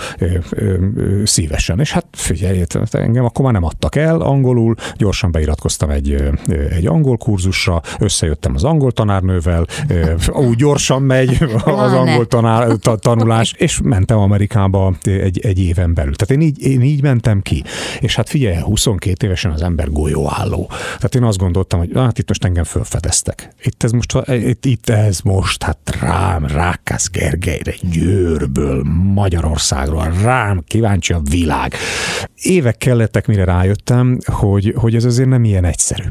[1.25, 1.81] szívesen.
[1.81, 6.25] És hát figyelj, engem akkor már nem adtak el angolul, gyorsan beiratkoztam egy,
[6.71, 9.67] egy angol kurzusra, összejöttem az angol tanárnő, tanárnővel,
[10.33, 12.69] úgy gyorsan megy az angol tanár,
[12.99, 16.15] tanulás, és mentem Amerikába egy, egy éven belül.
[16.15, 17.65] Tehát én így, én így mentem ki.
[18.01, 20.67] És hát figyelj, 22 évesen az ember golyóálló.
[20.97, 23.55] Tehát én azt gondoltam, hogy hát itt most engem felfedeztek.
[23.63, 28.83] Itt ez most, itt, itt ez most, hát rám, Rákász Gergelyre, Győrből,
[29.15, 31.75] Magyarországról, rám kíváncsi a világ.
[32.43, 36.09] Évek kellettek, mire rájöttem, hogy, hogy ez azért nem ilyen egyszerű.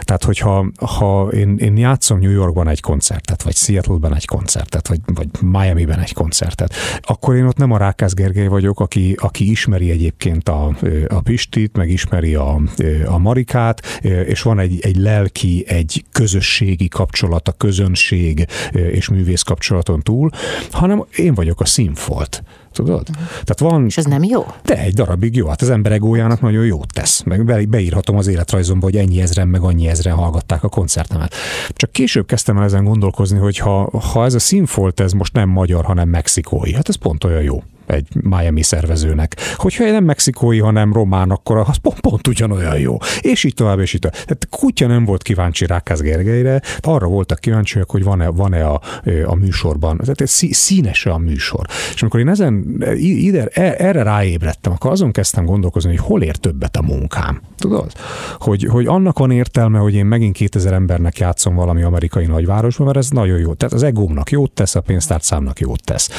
[0.00, 4.88] Tehát, hogyha ha én, én játszom New Yorkban Yorkban egy koncertet, vagy Seattle-ben egy koncertet,
[4.88, 9.50] vagy, vagy Miami-ben egy koncertet, akkor én ott nem a Rákász Gergely vagyok, aki, aki
[9.50, 10.76] ismeri egyébként a,
[11.08, 12.60] a Pistit, meg ismeri a,
[13.06, 20.02] a Marikát, és van egy, egy lelki, egy közösségi kapcsolat, a közönség és művész kapcsolaton
[20.02, 20.30] túl,
[20.70, 22.42] hanem én vagyok a színfolt.
[22.76, 23.08] Tudod?
[23.10, 23.26] Uh-huh.
[23.26, 23.84] Tehát van...
[23.84, 24.46] És ez nem jó?
[24.62, 25.48] De egy darabig jó.
[25.48, 27.22] Hát az ember egójának nagyon jót tesz.
[27.22, 31.34] Meg beírhatom az életrajzomba, hogy ennyi ezren, meg annyi ezren hallgatták a koncertemet.
[31.70, 35.48] Csak később kezdtem el ezen gondolkozni, hogy ha, ha ez a színfolt, ez most nem
[35.48, 39.36] magyar, hanem mexikói, hát ez pont olyan jó egy Miami szervezőnek.
[39.56, 42.96] Hogyha nem mexikói, hanem román, akkor az pont, pont ugyanolyan jó.
[43.20, 44.18] És így tovább, és így tovább.
[44.18, 48.80] Tehát kutya nem volt kíváncsi Rákász Gergelyre, arra voltak kíváncsiak, hogy van-e, van-e a,
[49.24, 49.96] a műsorban.
[49.96, 51.66] Tehát színes a műsor.
[51.94, 56.36] És amikor én ezen ide, e, erre ráébredtem, akkor azon kezdtem gondolkozni, hogy hol ér
[56.36, 57.40] többet a munkám.
[57.56, 57.92] Tudod?
[58.38, 62.98] Hogy, hogy annak van értelme, hogy én megint 2000 embernek játszom valami amerikai nagyvárosban, mert
[62.98, 63.54] ez nagyon jó.
[63.54, 66.10] Tehát az egómnak jót tesz, a pénztárcámnak jót tesz.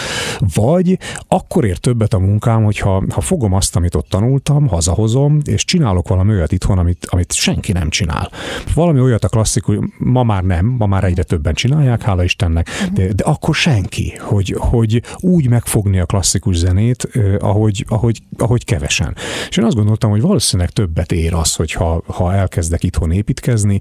[0.54, 0.98] Vagy
[1.28, 6.08] akkor ér többet a munkám, hogyha ha fogom azt, amit ott tanultam, hazahozom, és csinálok
[6.08, 8.32] valami olyat itthon, amit, amit senki nem csinál.
[8.74, 13.14] Valami olyat a klasszikus, ma már nem, ma már egyre többen csinálják, hála Istennek, de,
[13.14, 19.16] de akkor senki, hogy, hogy úgy megfogni a klasszikus zenét, ahogy, ahogy, ahogy kevesen.
[19.50, 23.12] És én azt gondoltam, hogy valószínűleg többet ér ér az, hogy ha, ha elkezdek itthon
[23.12, 23.80] építkezni,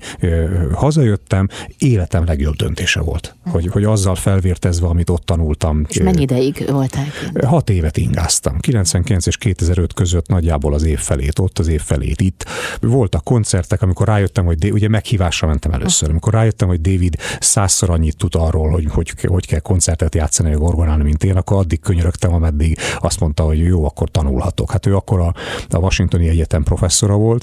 [0.73, 5.85] hazajöttem, életem legjobb döntése volt, hogy, hogy azzal felvértezve, amit ott tanultam.
[5.89, 7.07] És mennyi ideig voltál?
[7.47, 8.59] Hat évet ingáztam.
[8.59, 12.45] 99 és 2005 között nagyjából az év felét ott, az év felét itt.
[12.81, 18.17] Voltak koncertek, amikor rájöttem, hogy ugye meghívásra mentem először, amikor rájöttem, hogy David százszor annyit
[18.17, 22.35] tud arról, hogy hogy, hogy kell koncertet játszani, vagy orgonálni, mint én, akkor addig könyörögtem,
[22.35, 24.71] ameddig azt mondta, hogy jó, akkor tanulhatok.
[24.71, 25.35] Hát ő akkor a,
[25.71, 27.36] a Washingtoni Egyetem professzora volt,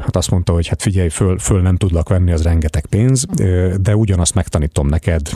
[0.00, 3.24] hát azt mondta, hogy hát figyelj, föl, föl nem tudlak venni, az rengeteg pénz,
[3.80, 5.28] de ugyanazt megtanítom neked,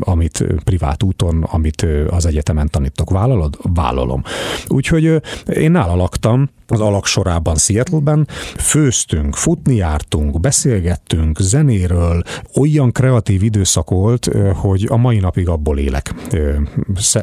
[0.00, 3.10] amit privát úton, amit az egyetemen tanítok.
[3.10, 3.58] Vállalod?
[3.62, 4.22] Vállalom.
[4.66, 12.22] Úgyhogy én nála laktam, az alak sorában Seattle-ben, főztünk, futni jártunk, beszélgettünk zenéről,
[12.54, 16.14] olyan kreatív időszak volt, hogy a mai napig abból élek,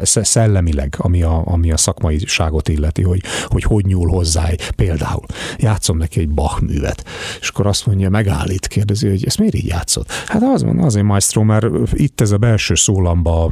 [0.04, 4.50] szellemileg, ami a, ami a szakmaiságot illeti, hogy, hogy hogy nyúl hozzá.
[4.76, 5.26] Például
[5.58, 7.04] játszom neki egy Bach művet,
[7.40, 10.12] és akkor azt mondja, megállít, kérdezi, hogy ezt miért így játszott?
[10.26, 13.52] Hát az van, azért maestro, mert itt ez a belső szólamba,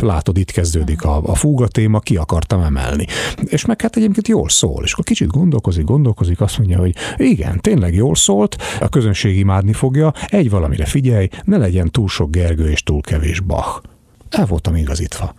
[0.00, 3.06] látod, itt kezdődik a, a fúga téma, ki akartam emelni.
[3.44, 7.60] És meg hát egyébként jól szól, és akkor kicsit gondolkozik, gondolkozik, azt mondja, hogy igen,
[7.60, 12.70] tényleg jól szólt, a közönség imádni fogja, egy valamire figyelj, ne legyen túl sok Gergő
[12.70, 13.82] és túl kevés Bach.
[14.30, 15.34] El voltam igazítva.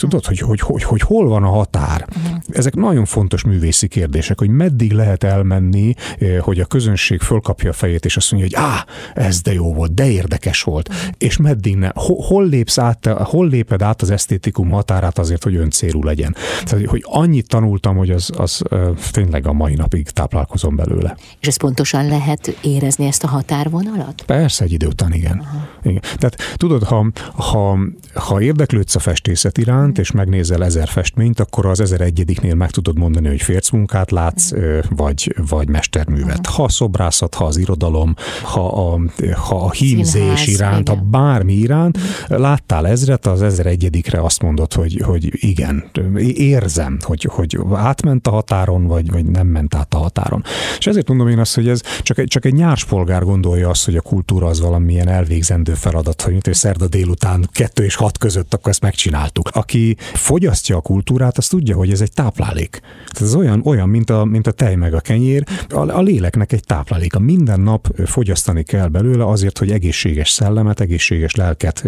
[0.00, 2.06] Tudod, hogy, hogy, hogy, hogy hol van a határ?
[2.16, 2.38] Uh-huh.
[2.48, 7.72] Ezek nagyon fontos művészi kérdések, hogy meddig lehet elmenni, eh, hogy a közönség fölkapja a
[7.72, 11.04] fejét, és azt mondja, hogy á, ez de jó volt, de érdekes volt, uh-huh.
[11.18, 16.02] és meddig ne, hol, lépsz át, hol léped át az esztétikum határát azért, hogy öncélú
[16.02, 16.36] legyen.
[16.64, 18.62] Tehát, hogy annyit tanultam, hogy az, az
[19.10, 21.16] tényleg a mai napig táplálkozom belőle.
[21.40, 24.22] És ez pontosan lehet érezni ezt a határvonalat?
[24.26, 25.38] Persze, egy idő után igen.
[25.38, 25.60] Uh-huh.
[25.82, 26.02] igen.
[26.16, 27.78] Tehát tudod, ha, ha,
[28.14, 32.70] ha érdeklődsz a festészet iránt, fent, és megnézel ezer festményt, akkor az ezer egyediknél meg
[32.70, 34.50] tudod mondani, hogy fércmunkát látsz,
[34.88, 36.46] vagy, vagy mesterművet.
[36.46, 39.00] Ha a szobrászat, ha az irodalom, ha a,
[39.34, 45.00] ha a hímzés iránt, ha bármi iránt, láttál ezret, az ezer egyedikre azt mondod, hogy,
[45.04, 45.90] hogy igen,
[46.34, 50.42] érzem, hogy, hogy átment a határon, vagy, vagy nem ment át a határon.
[50.78, 53.96] És ezért mondom én azt, hogy ez csak egy, csak egy nyárspolgár gondolja azt, hogy
[53.96, 58.54] a kultúra az valamilyen elvégzendő feladat, hogy mint hogy szerda délután kettő és hat között,
[58.54, 59.48] akkor ezt megcsináltuk.
[59.52, 62.80] Aki aki fogyasztja a kultúrát, az tudja, hogy ez egy táplálék.
[62.80, 66.52] Tehát ez olyan, olyan mint, a, mint a tej meg a kenyér, a, a léleknek
[66.52, 67.14] egy táplálék.
[67.14, 71.84] A minden nap fogyasztani kell belőle azért, hogy egészséges szellemet, egészséges lelket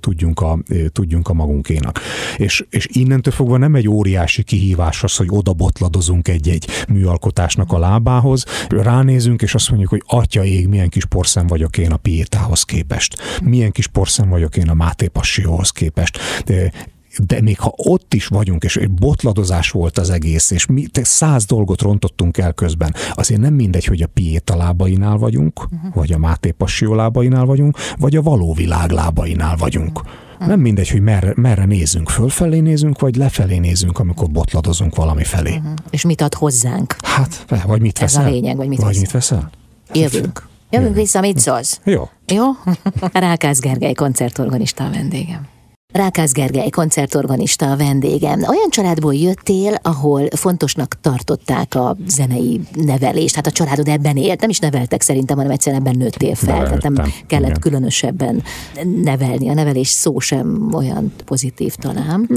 [0.00, 0.58] tudjunk a,
[0.92, 2.00] tudjunk a magunkénak.
[2.36, 7.78] És, és innentől fogva nem egy óriási kihívás az, hogy oda botladozunk egy-egy műalkotásnak a
[7.78, 12.62] lábához, ránézünk, és azt mondjuk, hogy atya ég, milyen kis porszem vagyok én a Piétához
[12.62, 13.16] képest.
[13.42, 16.18] Milyen kis porszem vagyok én a Máté Passióhoz képest.
[16.44, 16.70] De
[17.18, 21.44] de még ha ott is vagyunk, és egy botladozás volt az egész, és mi száz
[21.44, 25.94] dolgot rontottunk el közben, azért nem mindegy, hogy a Piéta lábainál vagyunk, uh-huh.
[25.94, 30.00] vagy a Máté Passió lábainál vagyunk, vagy a való világ lábainál vagyunk.
[30.02, 30.48] Uh-huh.
[30.48, 35.56] Nem mindegy, hogy merre, merre nézünk, fölfelé nézünk, vagy lefelé nézünk, amikor botladozunk valami felé.
[35.56, 35.72] Uh-huh.
[35.90, 36.96] És mit ad hozzánk?
[37.02, 38.22] Hát, vagy mit veszel?
[38.22, 39.00] Ez a lényeg, vagy mit vagy veszel?
[39.00, 39.50] mit veszel?
[39.92, 40.48] Jövünk.
[40.70, 41.80] Jövünk vissza, mit szólsz?
[41.84, 42.08] Jó.
[42.26, 42.44] Jó?
[43.12, 45.46] Rákász Gergely koncertorganista a vendégem.
[45.92, 48.42] Rákász Gergely, koncertorganista a vendégem.
[48.48, 53.34] Olyan családból jöttél, ahol fontosnak tartották a zenei nevelést.
[53.34, 56.64] Hát a családod ebben élt, nem is neveltek szerintem, hanem egyszerűen ebben nőttél fel.
[56.64, 56.94] Tehát nem
[57.26, 57.60] kellett igen.
[57.60, 58.42] különösebben
[59.02, 59.48] nevelni.
[59.48, 62.28] A nevelés szó sem olyan pozitív talán.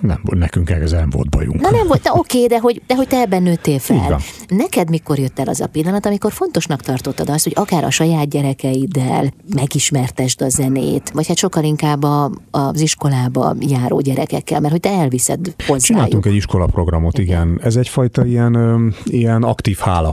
[0.00, 1.60] Nem, nekünk ez nem volt bajunk.
[1.60, 4.20] Na nem volt, de oké, de hogy, de hogy te ebben nőttél fel.
[4.48, 8.28] Neked mikor jött el az a pillanat, amikor fontosnak tartottad azt, hogy akár a saját
[8.28, 12.02] gyerekeiddel megismertesd a zenét, vagy hát sokkal inkább
[12.50, 15.82] az iskolába járó gyerekekkel, mert hogy te elviszed hozzájuk.
[15.82, 17.60] Csináltunk egy iskolaprogramot, igen.
[17.62, 20.12] Ez egyfajta ilyen, ilyen aktív hála,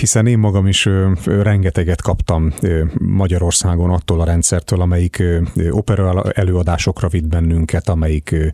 [0.00, 0.88] hiszen én magam is
[1.24, 2.52] rengeteget kaptam
[2.98, 5.22] Magyarországon attól a rendszertől, amelyik
[5.70, 8.52] opera előadásokra vitt bennünket, amelyik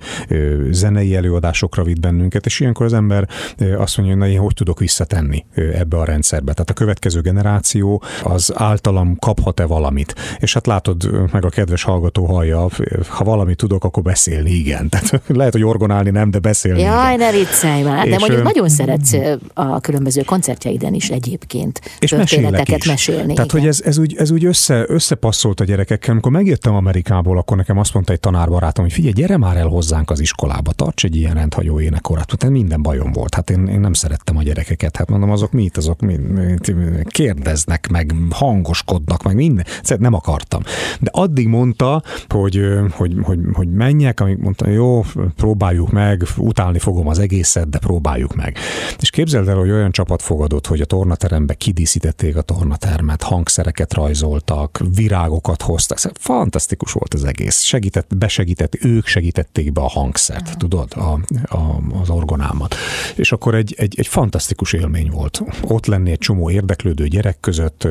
[0.70, 3.28] zenei előadásokra vitt bennünket, és ilyenkor az ember
[3.76, 6.52] azt mondja, hogy na én hogy tudok visszatenni ebbe a rendszerbe.
[6.52, 10.14] Tehát a következő generáció az általam kaphat-e valamit.
[10.38, 12.68] És hát látod, meg a kedves hallgató hallja,
[13.08, 14.88] ha valamit tudok, akkor beszélni igen.
[14.88, 17.33] Tehát lehet, hogy orgonálni nem, de beszélni Jaj, igen.
[17.33, 18.09] ne viccelj már.
[18.09, 19.16] De mondjuk nagyon szeretsz
[19.55, 22.87] a különböző koncertjeiden is egyébként és történeteket is.
[22.87, 23.35] mesélni.
[23.35, 23.61] Tehát, igen.
[23.61, 26.11] hogy ez, ez úgy, ez úgy össze, összepasszolt a gyerekekkel.
[26.11, 30.11] Amikor megjöttem Amerikából, akkor nekem azt mondta egy tanárbarátom, hogy figyelj, gyere már el hozzánk
[30.11, 32.37] az iskolába, tarts egy ilyen rendhagyó énekorát.
[32.37, 33.35] Tehát minden bajom volt.
[33.35, 34.96] Hát én, én nem szerettem a gyerekeket.
[34.96, 39.64] Hát mondom, azok mit, azok mit, mit kérdeznek, meg hangoskodnak, meg minden.
[39.83, 40.62] Szóval nem akartam.
[41.01, 45.05] De addig mondta, hogy, hogy, hogy hogy menjek, amíg mondtam, jó,
[45.37, 48.57] próbáljuk meg, utálni fogom az egészet, de próbáljuk meg.
[48.99, 54.81] És képzeld el, hogy olyan csapat fogadott, hogy a tornaterembe kidíszítették a tornatermet, hangszereket rajzoltak,
[54.95, 55.99] virágokat hoztak.
[55.99, 57.61] Szóval fantasztikus volt az egész.
[57.61, 60.57] Segített, besegített, ők segítették be a hangszert, uh-huh.
[60.57, 61.21] tudod, a,
[61.57, 62.75] a, az orgonámat.
[63.15, 65.43] És akkor egy, egy, egy fantasztikus élmény volt.
[65.62, 67.88] Ott lenni egy csomó érdeklődő gyerek között,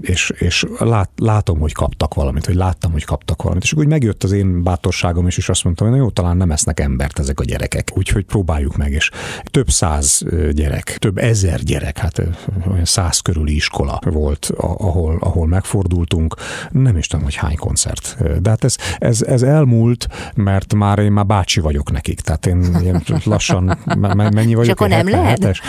[0.00, 3.62] és, és lát, látom, hogy kaptak valamit, vagy láttam, hogy kaptak valamit.
[3.64, 4.62] És akkor úgy megjött az én
[4.94, 7.88] bátorságom is, és azt mondtam, hogy na jó, talán nem esznek embert ezek a gyerekek.
[7.94, 9.10] Úgyhogy próbáljuk meg, és
[9.44, 12.22] több száz gyerek, több ezer gyerek, hát
[12.70, 16.34] olyan száz körüli iskola volt, ahol, ahol megfordultunk.
[16.70, 18.16] Nem is tudom, hogy hány koncert.
[18.42, 22.20] De hát ez, ez, ez elmúlt, mert már én már bácsi vagyok nekik.
[22.20, 23.78] Tehát én, én lassan,
[24.14, 24.64] mennyi vagyok?
[24.64, 25.60] És akkor nem lehet?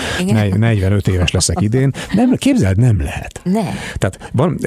[0.57, 1.91] 45 éves leszek idén.
[2.13, 3.41] Nem, képzeld, nem lehet.
[3.43, 3.69] Ne.
[3.93, 4.59] Tehát van,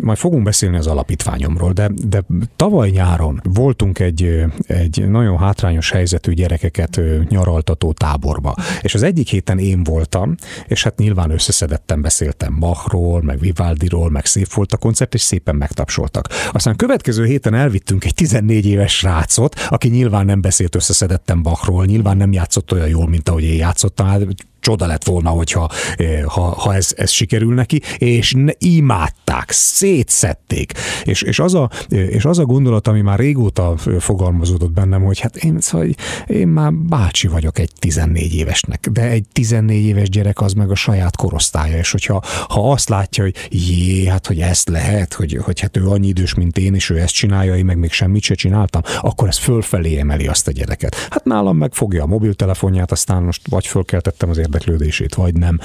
[0.00, 2.22] majd fogunk beszélni az alapítványomról, de, de
[2.56, 8.54] tavaly nyáron voltunk egy, egy nagyon hátrányos helyzetű gyerekeket nyaraltató táborba.
[8.80, 10.34] És az egyik héten én voltam,
[10.66, 15.56] és hát nyilván összeszedettem, beszéltem Bachról, meg Vivaldiról, meg szép volt a koncert, és szépen
[15.56, 16.28] megtapsoltak.
[16.52, 22.16] Aztán következő héten elvittünk egy 14 éves srácot, aki nyilván nem beszélt összeszedettem Bachról, nyilván
[22.16, 24.26] nem játszott olyan jól, mint ahogy én játszottam, hát
[24.62, 30.72] csoda lett volna, hogyha eh, ha, ha ez, ez sikerül neki, és ne, imádták, szétszették.
[31.04, 35.36] És, és, az a, és az a gondolat, ami már régóta fogalmazódott bennem, hogy hát
[35.36, 35.88] én, szóval
[36.26, 40.74] én már bácsi vagyok egy 14 évesnek, de egy 14 éves gyerek az meg a
[40.74, 45.60] saját korosztálya, és hogyha ha azt látja, hogy jé, hát hogy ezt lehet, hogy, hogy
[45.60, 48.34] hát ő annyi idős, mint én, és ő ezt csinálja, én meg még semmit se
[48.34, 50.94] csináltam, akkor ez fölfelé emeli azt a gyereket.
[51.10, 55.58] Hát nálam megfogja a mobiltelefonját, aztán most vagy fölkeltettem az érdeklődését, vagy nem.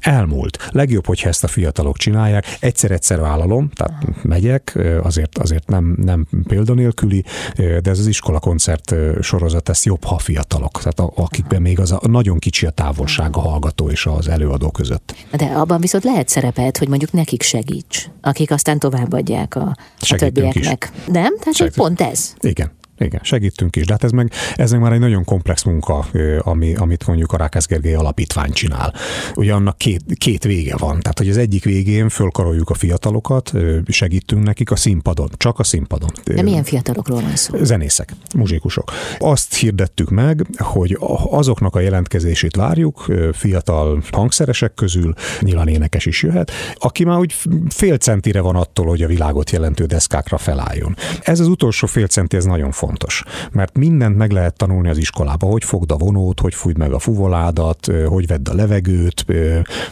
[0.00, 0.68] Elmúlt.
[0.70, 2.56] Legjobb, hogyha ezt a fiatalok csinálják.
[2.60, 7.24] Egyszer-egyszer vállalom, tehát megyek, azért, azért nem, nem példanélküli,
[7.56, 12.00] de ez az iskola koncert sorozat, ez jobb, ha fiatalok, tehát akikben még az a
[12.08, 15.14] nagyon kicsi a távolság a hallgató és az előadó között.
[15.36, 20.92] De abban viszont lehet szerepet, hogy mondjuk nekik segíts, akik aztán továbbadják a, a többieknek.
[20.96, 21.12] Is.
[21.12, 21.34] Nem?
[21.38, 22.34] Tehát pont ez.
[22.40, 22.78] Igen.
[23.04, 26.06] Igen, segítünk is, de hát ez meg, ez meg már egy nagyon komplex munka,
[26.38, 28.94] ami, amit mondjuk a Rákász Gergely Alapítvány csinál.
[29.34, 33.52] Ugye annak két, két vége van, tehát hogy az egyik végén fölkaroljuk a fiatalokat,
[33.86, 36.10] segítünk nekik a színpadon, csak a színpadon.
[36.24, 37.58] De milyen fiatalokról van szó?
[37.62, 38.92] Zenészek, muzsikusok.
[39.18, 40.98] Azt hirdettük meg, hogy
[41.30, 47.34] azoknak a jelentkezését várjuk, fiatal hangszeresek közül, nyilván énekes is jöhet, aki már úgy
[47.68, 50.96] fél centire van attól, hogy a világot jelentő deszkákra felálljon.
[51.22, 53.22] Ez az utolsó fél centi, ez nagyon fontos fontos.
[53.52, 56.98] Mert mindent meg lehet tanulni az iskolába, hogy fogd a vonót, hogy fújd meg a
[56.98, 59.24] fuvoládat, hogy vedd a levegőt,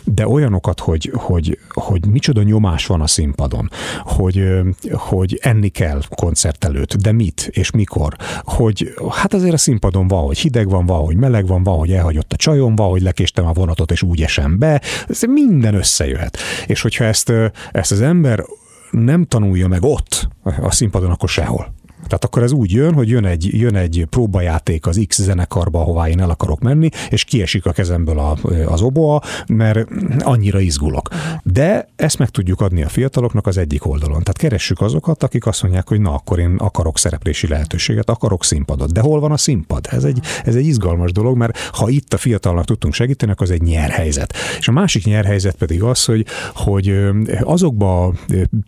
[0.05, 3.71] de olyanokat, hogy, hogy, hogy micsoda nyomás van a színpadon,
[4.03, 4.49] hogy,
[4.93, 10.25] hogy enni kell koncert előtt, de mit és mikor, hogy hát azért a színpadon van,
[10.25, 13.47] hogy hideg van, van, hogy meleg van, van, hogy elhagyott a csajom, van, hogy lekéstem
[13.47, 16.39] a vonatot és úgy esem be, ez minden összejöhet.
[16.67, 17.33] És hogyha ezt,
[17.73, 18.45] ezt az ember
[18.91, 20.29] nem tanulja meg ott
[20.61, 21.77] a színpadon, akkor sehol.
[22.09, 26.09] Tehát akkor ez úgy jön, hogy jön egy, jön egy próbajáték az X zenekarba, ahová
[26.09, 31.09] én el akarok menni, és kiesik a kezemből a, az oboa, mert annyira izgulok.
[31.43, 34.23] De ezt meg tudjuk adni a fiataloknak az egyik oldalon.
[34.23, 38.93] Tehát keressük azokat, akik azt mondják, hogy na, akkor én akarok szereplési lehetőséget, akarok színpadot.
[38.93, 39.87] De hol van a színpad?
[39.91, 43.53] Ez egy, ez egy izgalmas dolog, mert ha itt a fiatalnak tudtunk segíteni, akkor az
[43.53, 44.35] egy nyerhelyzet.
[44.59, 47.01] És a másik nyerhelyzet pedig az, hogy, hogy
[47.41, 48.15] azokba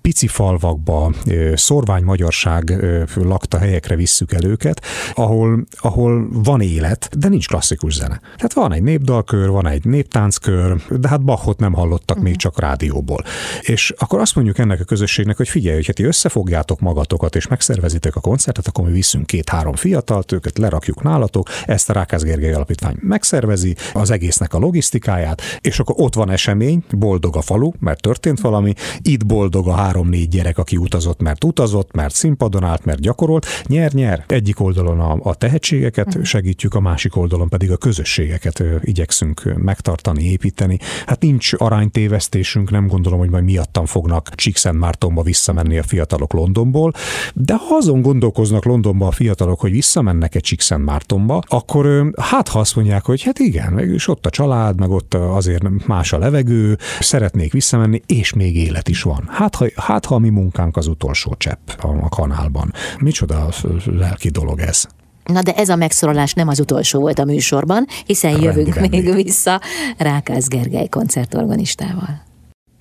[0.03, 1.13] pici falvakba,
[1.55, 2.85] szorvány magyarság
[3.31, 8.21] lakta helyekre visszük el őket, ahol, ahol van élet, de nincs klasszikus zene.
[8.37, 12.25] Tehát van egy népdalkör, van egy néptánckör, de hát Bachot nem hallottak uh-huh.
[12.25, 13.25] még csak rádióból.
[13.61, 18.17] És akkor azt mondjuk ennek a közösségnek, hogy figyelj, hogy ti összefogjátok magatokat és megszervezitek
[18.17, 22.97] a koncertet, akkor mi viszünk két-három fiatalt, őket lerakjuk nálatok, ezt a Rákász Gergely Alapítvány
[23.01, 28.41] megszervezi, az egésznek a logisztikáját, és akkor ott van esemény, boldog a falu, mert történt
[28.41, 33.47] valami, itt boldog a három-négy gyerek, aki utazott, mert utazott, mert színpadon állt, mert gyakorolt,
[33.67, 34.25] nyer-nyer.
[34.27, 36.25] Egyik oldalon a, a tehetségeket uh-huh.
[36.25, 40.79] segítjük, a másik oldalon pedig a közösségeket igyekszünk megtartani, építeni.
[41.07, 46.93] Hát nincs aránytévesztésünk, nem gondolom, hogy majd miattam fognak Csíkszentmártonba visszamenni a fiatalok Londonból,
[47.35, 52.77] de ha azon gondolkoznak Londonba a fiatalok, hogy visszamennek egy Csíkszentmártonba, akkor hát ha azt
[52.77, 57.53] mondják, hogy hát igen, és ott a család, meg ott azért más a levegő, szeretnék
[57.53, 59.29] visszamenni, és még élet is van.
[59.29, 62.73] Hát ha, hát, ha a mi munkánk az utolsó csepp a kanálban.
[63.11, 63.49] Micsoda
[63.85, 64.85] lelki dolog ez.
[65.25, 69.01] Na de ez a megszólalás nem az utolsó volt a műsorban, hiszen rendi, jövünk rendi.
[69.01, 69.61] még vissza
[69.99, 72.23] Rákász Gergely koncertorganistával.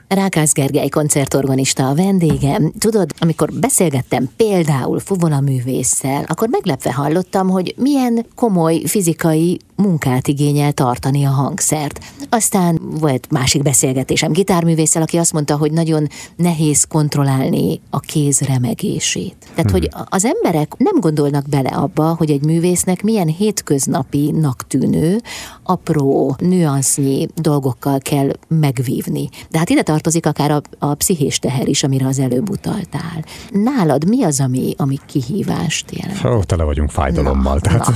[0.08, 2.72] Rákász Gergely koncertorganista a vendégem.
[2.80, 10.72] Tudod, amikor beszélgettem például Fuvola művésszel, akkor meglepve hallottam, hogy milyen komoly fizikai munkát igényel
[10.72, 12.00] tartani a hangszert.
[12.30, 19.36] Aztán volt másik beszélgetésem gitárművésszel, aki azt mondta, hogy nagyon nehéz kontrollálni a kéz remegését.
[19.56, 19.80] Tehát, hmm.
[19.80, 25.22] hogy az emberek nem gondolnak bele abba, hogy egy művésznek milyen hétköznapinak tűnő,
[25.64, 29.30] apró, nüansznyi dolgokkal kell megvívni.
[29.50, 33.24] De hát ide tartozik akár a, a pszichés teher is, amire az előbb utaltál.
[33.52, 36.26] Nálad mi az, ami, ami kihívást jelent?
[36.26, 37.54] Ó, tele vagyunk fájdalommal.
[37.54, 37.88] Na, tehát...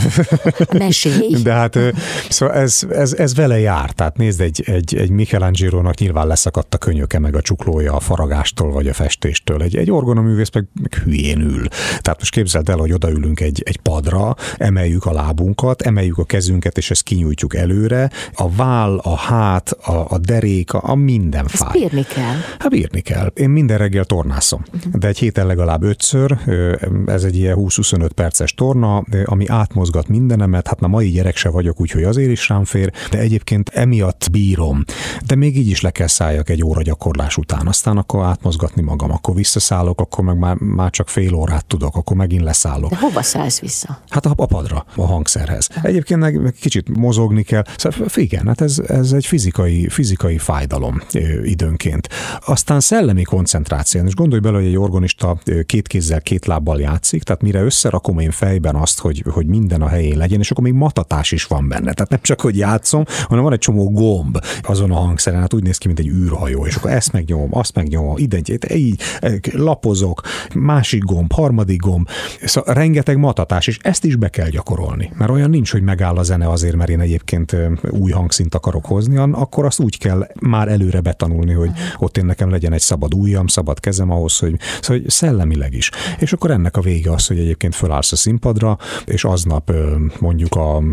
[0.71, 0.77] na.
[0.77, 1.35] Mesélj!
[1.43, 1.72] De hát
[2.29, 3.91] szóval ez, ez, ez vele jár.
[3.91, 8.71] Tehát nézd, egy, egy, egy Michelangelo-nak nyilván leszakadt a könyöke, meg a csuklója a faragástól,
[8.71, 9.61] vagy a festéstől.
[9.61, 11.67] Egy, egy orgonaművész meg, meg hülyén ül.
[12.01, 16.77] Tehát most képzeld el, hogy odaülünk egy, egy padra, emeljük a lábunkat, emeljük a kezünket,
[16.77, 18.09] és ezt kinyújtjuk előre.
[18.33, 21.69] A váll, a hát, a, a derék, a, a minden fáj.
[21.69, 22.35] Ezt bírni kell.
[22.59, 23.31] Hát bírni kell.
[23.35, 24.93] Én minden reggel tornászom, uh-huh.
[24.93, 26.37] de egy héten legalább ötször,
[27.05, 31.81] ez egy ilyen 20-25 perces torna, ami átmozgat mindenemet, hát na mai gyerek se vagyok,
[31.81, 34.83] úgyhogy azért is rám fér, de egyébként emiatt bírom.
[35.25, 39.11] De még így is le kell szálljak egy óra gyakorlás után, aztán akkor átmozgatni magam,
[39.11, 42.89] akkor visszaszállok, akkor meg már, már csak fél órát tudok, akkor megint leszállok.
[42.89, 44.01] De hova szállsz vissza?
[44.09, 45.69] Hát a, a padra, a hangszerhez.
[45.81, 47.63] Egyébként meg kicsit mozogni kell.
[47.77, 51.01] Szóval igen, hát ez, ez egy fizikai, fizikai fájdalom
[51.43, 52.09] időnként.
[52.45, 54.05] Aztán szellemi koncentráció.
[54.05, 58.31] És gondolj bele, hogy egy organista két kézzel, két lábbal játszik, tehát mire összerakom én
[58.31, 61.93] fejben azt, hogy, hogy minden a helyén legyen, és akkor még matatás is van benne.
[61.93, 65.63] Tehát nem csak, hogy játszom, hanem van egy csomó gomb azon a hangszeren, hát úgy
[65.63, 68.39] néz ki, mint egy űrhajó, és akkor ezt megnyomom, azt megnyomom, ide,
[68.73, 69.01] így
[69.51, 70.21] lapozok,
[70.55, 72.07] másik gomb, harmadik gomb.
[72.43, 75.11] Szóval rengeteg matatás, és ezt is be kell gyakorolni.
[75.17, 77.55] Mert olyan nincs, hogy megáll a zene azért, mert én egyébként
[77.89, 82.49] új hangszint akarok hozni, akkor azt úgy kell már előre betanulni, hogy ott én nekem
[82.49, 85.91] legyen egy szabad ujjam, szabad kezem ahhoz, hogy, szóval, hogy szellemileg is.
[86.19, 89.71] És akkor ennek a vége az, hogy egyébként fölállsz a színpadra, és aznap
[90.19, 90.83] mondjuk a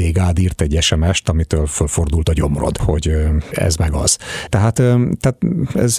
[0.00, 3.16] kollégád írt egy SMS-t, amitől fölfordult a gyomrod, hogy
[3.50, 4.18] ez meg az.
[4.48, 4.74] Tehát,
[5.20, 5.38] tehát
[5.74, 5.98] ez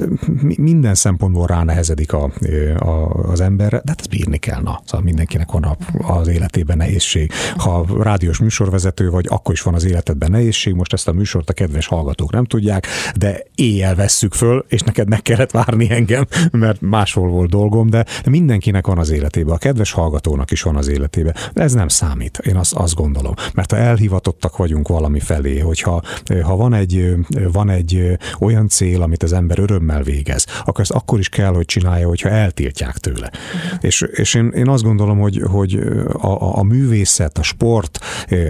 [0.57, 2.31] minden szempontból ránehezedik a,
[2.77, 4.81] a, az emberre, de hát ezt bírni kell, na.
[4.85, 7.31] Szóval mindenkinek van az életében nehézség.
[7.57, 10.73] Ha rádiós műsorvezető vagy, akkor is van az életedben nehézség.
[10.73, 15.07] Most ezt a műsort a kedves hallgatók nem tudják, de éjjel vesszük föl, és neked
[15.07, 19.53] meg kellett várni engem, mert máshol volt dolgom, de, de mindenkinek van az életében.
[19.53, 21.35] A kedves hallgatónak is van az életében.
[21.53, 23.33] De ez nem számít, én azt, azt gondolom.
[23.53, 26.01] Mert ha elhivatottak vagyunk valami felé, hogyha
[26.43, 27.15] ha van egy,
[27.51, 31.65] van egy olyan cél, amit az ember örömmel végez, akkor ezt akkor is kell, hogy
[31.65, 33.31] csinálja, hogyha eltiltják tőle.
[33.33, 33.79] Uh-huh.
[33.81, 35.75] És, és én, én azt gondolom, hogy, hogy
[36.21, 37.99] a, a művészet, a sport,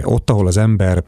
[0.02, 1.02] ott, ahol az ember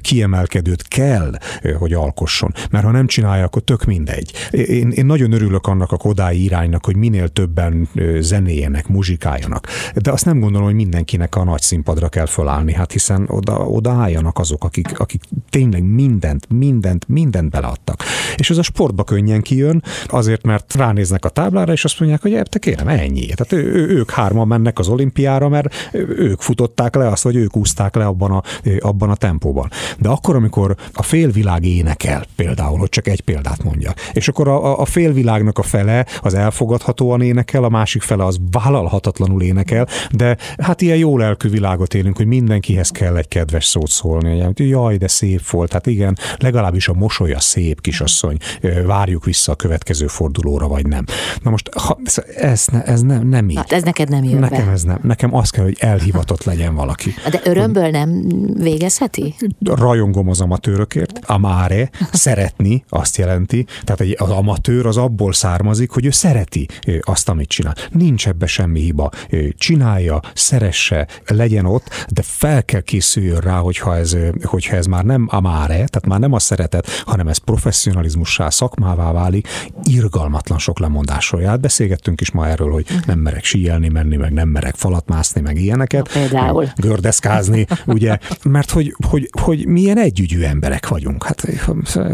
[0.00, 1.32] kiemelkedőt kell,
[1.78, 2.54] hogy alkosson.
[2.70, 4.32] Mert ha nem csinálja, akkor tök mindegy.
[4.50, 9.66] Én, én nagyon örülök annak a kodái iránynak, hogy minél többen zenéjenek, muzsikáljanak.
[9.94, 13.90] De azt nem gondolom, hogy mindenkinek a nagy színpadra kell fölállni, hát hiszen oda, oda
[13.90, 18.02] álljanak azok, akik, akik tényleg mindent, mindent, mindent beleadtak.
[18.36, 22.42] És ez a sportba könnyen kijön, azért, mert ránéznek a táblára, és azt mondják, hogy
[22.42, 23.26] te kérem, ennyi.
[23.26, 27.94] Tehát ő, ők hárman mennek az olimpiára, mert ők futották le azt, vagy ők úszták
[27.94, 28.42] le abban a,
[28.78, 29.70] abban a tempóban.
[29.98, 34.80] De akkor, amikor a félvilág énekel, például, hogy csak egy példát mondja, és akkor a,
[34.80, 40.80] a félvilágnak a fele az elfogadhatóan énekel, a másik fele az vállalhatatlanul énekel, de hát
[40.80, 44.40] ilyen jó lelkű világot élünk, hogy mindenkihez kell egy kedves szót szólni.
[44.40, 45.72] Hogy jaj, de szép volt.
[45.72, 48.36] Hát igen, legalábbis a mosolya szép, kisasszony.
[48.86, 51.04] Várjuk vissza a következő fordulóra, vagy nem.
[51.42, 51.98] Na most ha,
[52.36, 53.56] ez, ne, ez nem, nem így.
[53.56, 54.72] Hát ez neked nem jön Nekem be.
[54.72, 54.98] ez nem.
[55.02, 57.14] Nekem az kell, hogy elhivatott legyen valaki.
[57.30, 59.34] De örömből nem végezheti?
[59.64, 61.20] Rajongom az amatőrökért.
[61.26, 63.66] Amare, szeretni, azt jelenti.
[63.84, 66.68] Tehát egy, az amatőr az abból származik, hogy ő szereti
[67.00, 67.74] azt, amit csinál.
[67.90, 69.10] Nincs ebbe semmi hiba.
[69.56, 75.26] Csinálja, szeresse, legyen ott, de fel kell készüljön rá, hogyha ez, hogyha ez már nem
[75.30, 79.48] amáre, tehát már nem a szeretet, hanem ez professzionalizmussá, szakmává válik,
[79.82, 81.60] irgalmatlan sok lemondásról jár.
[81.60, 85.56] Beszélgettünk is ma erről, hogy nem merek síelni, menni, meg nem merek falat mászni, meg
[85.56, 86.14] ilyeneket.
[86.14, 86.72] Na, például.
[86.76, 91.24] Gördeszkázni, ugye, mert hogy, hogy, hogy milyen együgyű emberek vagyunk.
[91.24, 91.44] Hát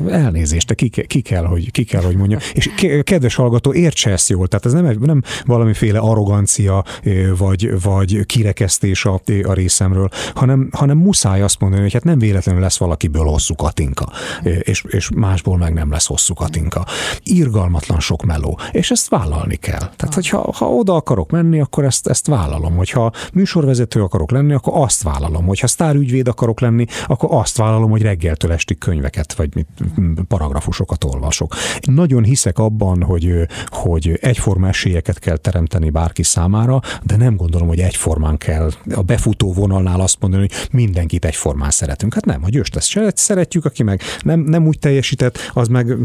[0.09, 2.39] elnézést, de ki, ki, kell, hogy, ki kell, hogy mondja.
[2.53, 2.71] És
[3.03, 6.85] kedves hallgató, értse ezt jól, tehát ez nem, nem valamiféle arrogancia,
[7.37, 12.19] vagy, vagy kirekesztés a, a részemről, hanem, hanem muszáj fáj azt mondani, hogy hát nem
[12.19, 14.07] véletlenül lesz valakiből hosszú katinka,
[14.43, 16.87] és, és másból meg nem lesz hosszú katinka.
[17.23, 19.91] Irgalmatlan sok meló, és ezt vállalni kell.
[19.97, 22.77] Tehát, hogyha ha oda akarok menni, akkor ezt, ezt vállalom.
[22.77, 25.47] Hogyha műsorvezető akarok lenni, akkor azt vállalom.
[25.47, 29.67] Hogyha sztárügyvéd akarok lenni, akkor azt vállalom, hogy reggeltől estig könyveket, vagy mit,
[30.29, 31.55] paragrafusokat olvasok.
[31.81, 37.81] Nagyon hiszek abban, hogy, hogy egyforma esélyeket kell teremteni bárki számára, de nem gondolom, hogy
[37.81, 40.69] egyformán kell a befutó vonalnál azt mondani, hogy
[41.23, 42.15] mindenkit egyformán szeretünk.
[42.15, 42.77] Hát nem, a győst
[43.17, 45.97] szeretjük, aki meg nem, nem úgy teljesített, az meg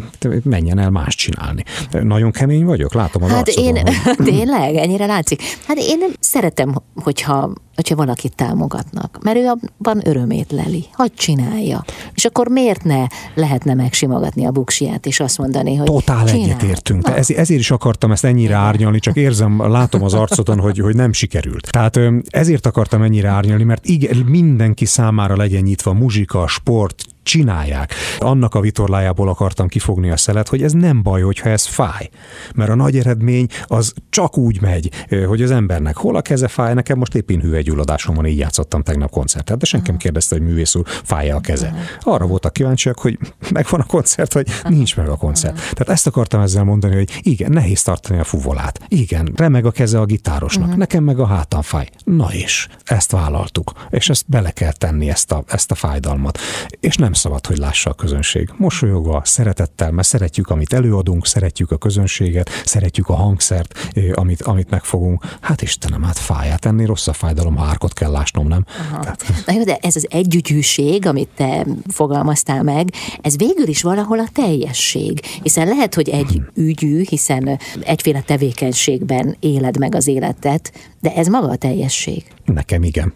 [0.44, 1.64] menjen el más csinálni.
[1.92, 4.16] Nagyon kemény vagyok, látom az Hát arcodon, én, hogy...
[4.34, 5.42] tényleg, ennyire látszik.
[5.68, 10.86] Hát én nem szeretem, hogyha hogyha valakit támogatnak, mert ő abban örömét leli.
[10.92, 11.86] Hadd csinálja.
[12.14, 13.06] És akkor miért ne
[13.36, 17.04] lehetne megsimogatni a buksiját, és azt mondani, hogy Totál egyetértünk.
[17.04, 20.96] De ez, ezért is akartam ezt ennyire árnyalni, csak érzem, látom az arcodon, hogy, hogy
[20.96, 21.72] nem sikerült.
[21.72, 22.00] Tehát
[22.30, 27.94] ezért akartam ennyire árnyalni, mert igen, mindenki számára legyen nyitva muzsika, sport, csinálják.
[28.20, 32.10] Annak a vitorlájából akartam kifogni a szelet, hogy ez nem baj, hogyha ez fáj.
[32.56, 34.90] Mert a nagy eredmény az csak úgy megy,
[35.28, 39.10] hogy az embernek hol a keze fáj, nekem most épp hüvelygyulladásom van, így játszottam tegnap
[39.10, 41.74] koncertet, de senki nem kérdezte, hogy művész úr, fáj a keze.
[42.02, 43.18] Arra voltak kíváncsiak, hogy
[43.54, 45.56] megvan a koncert, vagy nincs meg a koncert.
[45.56, 48.80] Tehát ezt akartam ezzel mondani, hogy igen, nehéz tartani a fuvolát.
[48.88, 50.80] Igen, remeg a keze a gitárosnak, uh-huh.
[50.80, 51.90] nekem meg a hátam fáj.
[52.04, 56.40] Na és, ezt vállaltuk, és ezt bele kell tenni, ezt a, ezt a fájdalmat.
[56.80, 58.50] És nem szabad, hogy lássa a közönség.
[58.58, 65.26] Mosolyogva, szeretettel, mert szeretjük, amit előadunk, szeretjük a közönséget, szeretjük a hangszert, amit, amit megfogunk.
[65.42, 68.66] Hát Istenem, hát fáját ennél rossz a fájdalom, ha árkot kell lásnom, nem?
[68.92, 69.26] Tehát...
[69.46, 72.90] Na jó, de ez az együgyűség, amit te fogalmaztál meg,
[73.22, 75.26] ez végül is valahol a teljesség.
[75.42, 76.48] Hiszen lehet, hogy egy hmm.
[76.54, 82.24] ügyű, hiszen egyféle tevékenységben éled meg az életet, de ez maga a teljesség.
[82.46, 83.14] Nekem igen.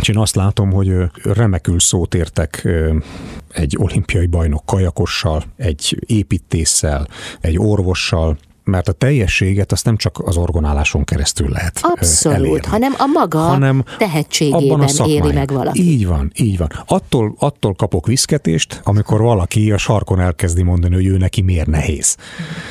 [0.00, 0.92] És én azt látom, hogy
[1.22, 2.68] remekül szót értek
[3.48, 7.08] egy olimpiai bajnok kajakossal, egy építéssel,
[7.40, 12.94] egy orvossal, mert a teljességet azt nem csak az orgonáláson keresztül lehet Abszolút, elérni, hanem
[12.98, 15.80] a maga hanem tehetségében a éri meg valaki.
[15.82, 16.68] Így van, így van.
[16.86, 22.16] Attól, attól kapok viszketést, amikor valaki a sarkon elkezdi mondani, hogy ő neki miért nehéz.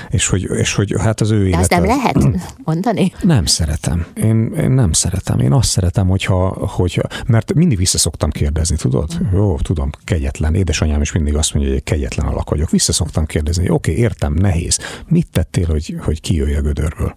[0.09, 2.17] És hogy, és hogy hát az ő De azt nem lehet
[2.63, 3.11] mondani?
[3.21, 4.05] Nem szeretem.
[4.15, 5.39] Én, én nem szeretem.
[5.39, 9.09] Én azt szeretem, hogyha, hogyha mert mindig vissza szoktam kérdezni, tudod?
[9.23, 9.35] Mm.
[9.35, 10.55] Jó, tudom, kegyetlen.
[10.55, 12.69] Édesanyám is mindig azt mondja, hogy egy kegyetlen alak vagyok.
[12.69, 14.79] Vissza szoktam kérdezni, oké, okay, értem, nehéz.
[15.07, 17.15] Mit tettél, hogy hogy, hogy kijöjj a gödörből.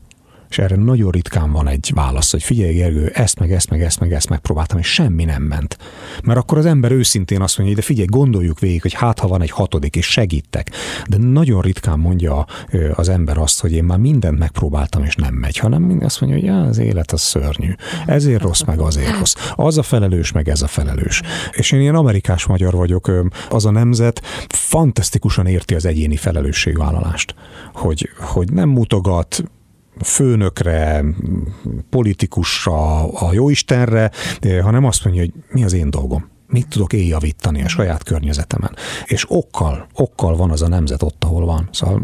[0.49, 4.01] És erre nagyon ritkán van egy válasz, hogy figyelj Gergő, ezt meg ezt meg ezt
[4.01, 5.79] meg ezt megpróbáltam, és semmi nem ment.
[6.25, 9.43] Mert akkor az ember őszintén azt mondja, de figyelj, gondoljuk végig, hogy hát ha van
[9.43, 10.71] egy hatodik, és segítek.
[11.09, 12.47] De nagyon ritkán mondja
[12.95, 16.55] az ember azt, hogy én már mindent megpróbáltam, és nem megy, hanem mind azt mondja,
[16.55, 17.73] hogy az élet az szörnyű.
[18.07, 19.35] Ezért rossz, meg azért rossz.
[19.55, 21.23] Az a felelős, meg ez a felelős.
[21.53, 23.11] És én ilyen amerikás magyar vagyok,
[23.51, 27.35] az a nemzet fantasztikusan érti az egyéni felelősségvállalást.
[27.73, 29.45] Hogy, hogy nem mutogat,
[30.05, 31.05] főnökre,
[31.91, 34.11] politikusra, a jóistenre,
[34.63, 38.77] hanem azt mondja, hogy mi az én dolgom mit tudok én javítani a saját környezetemen.
[39.05, 41.69] És okkal, okkal van az a nemzet ott, ahol van.
[41.73, 42.03] Szóval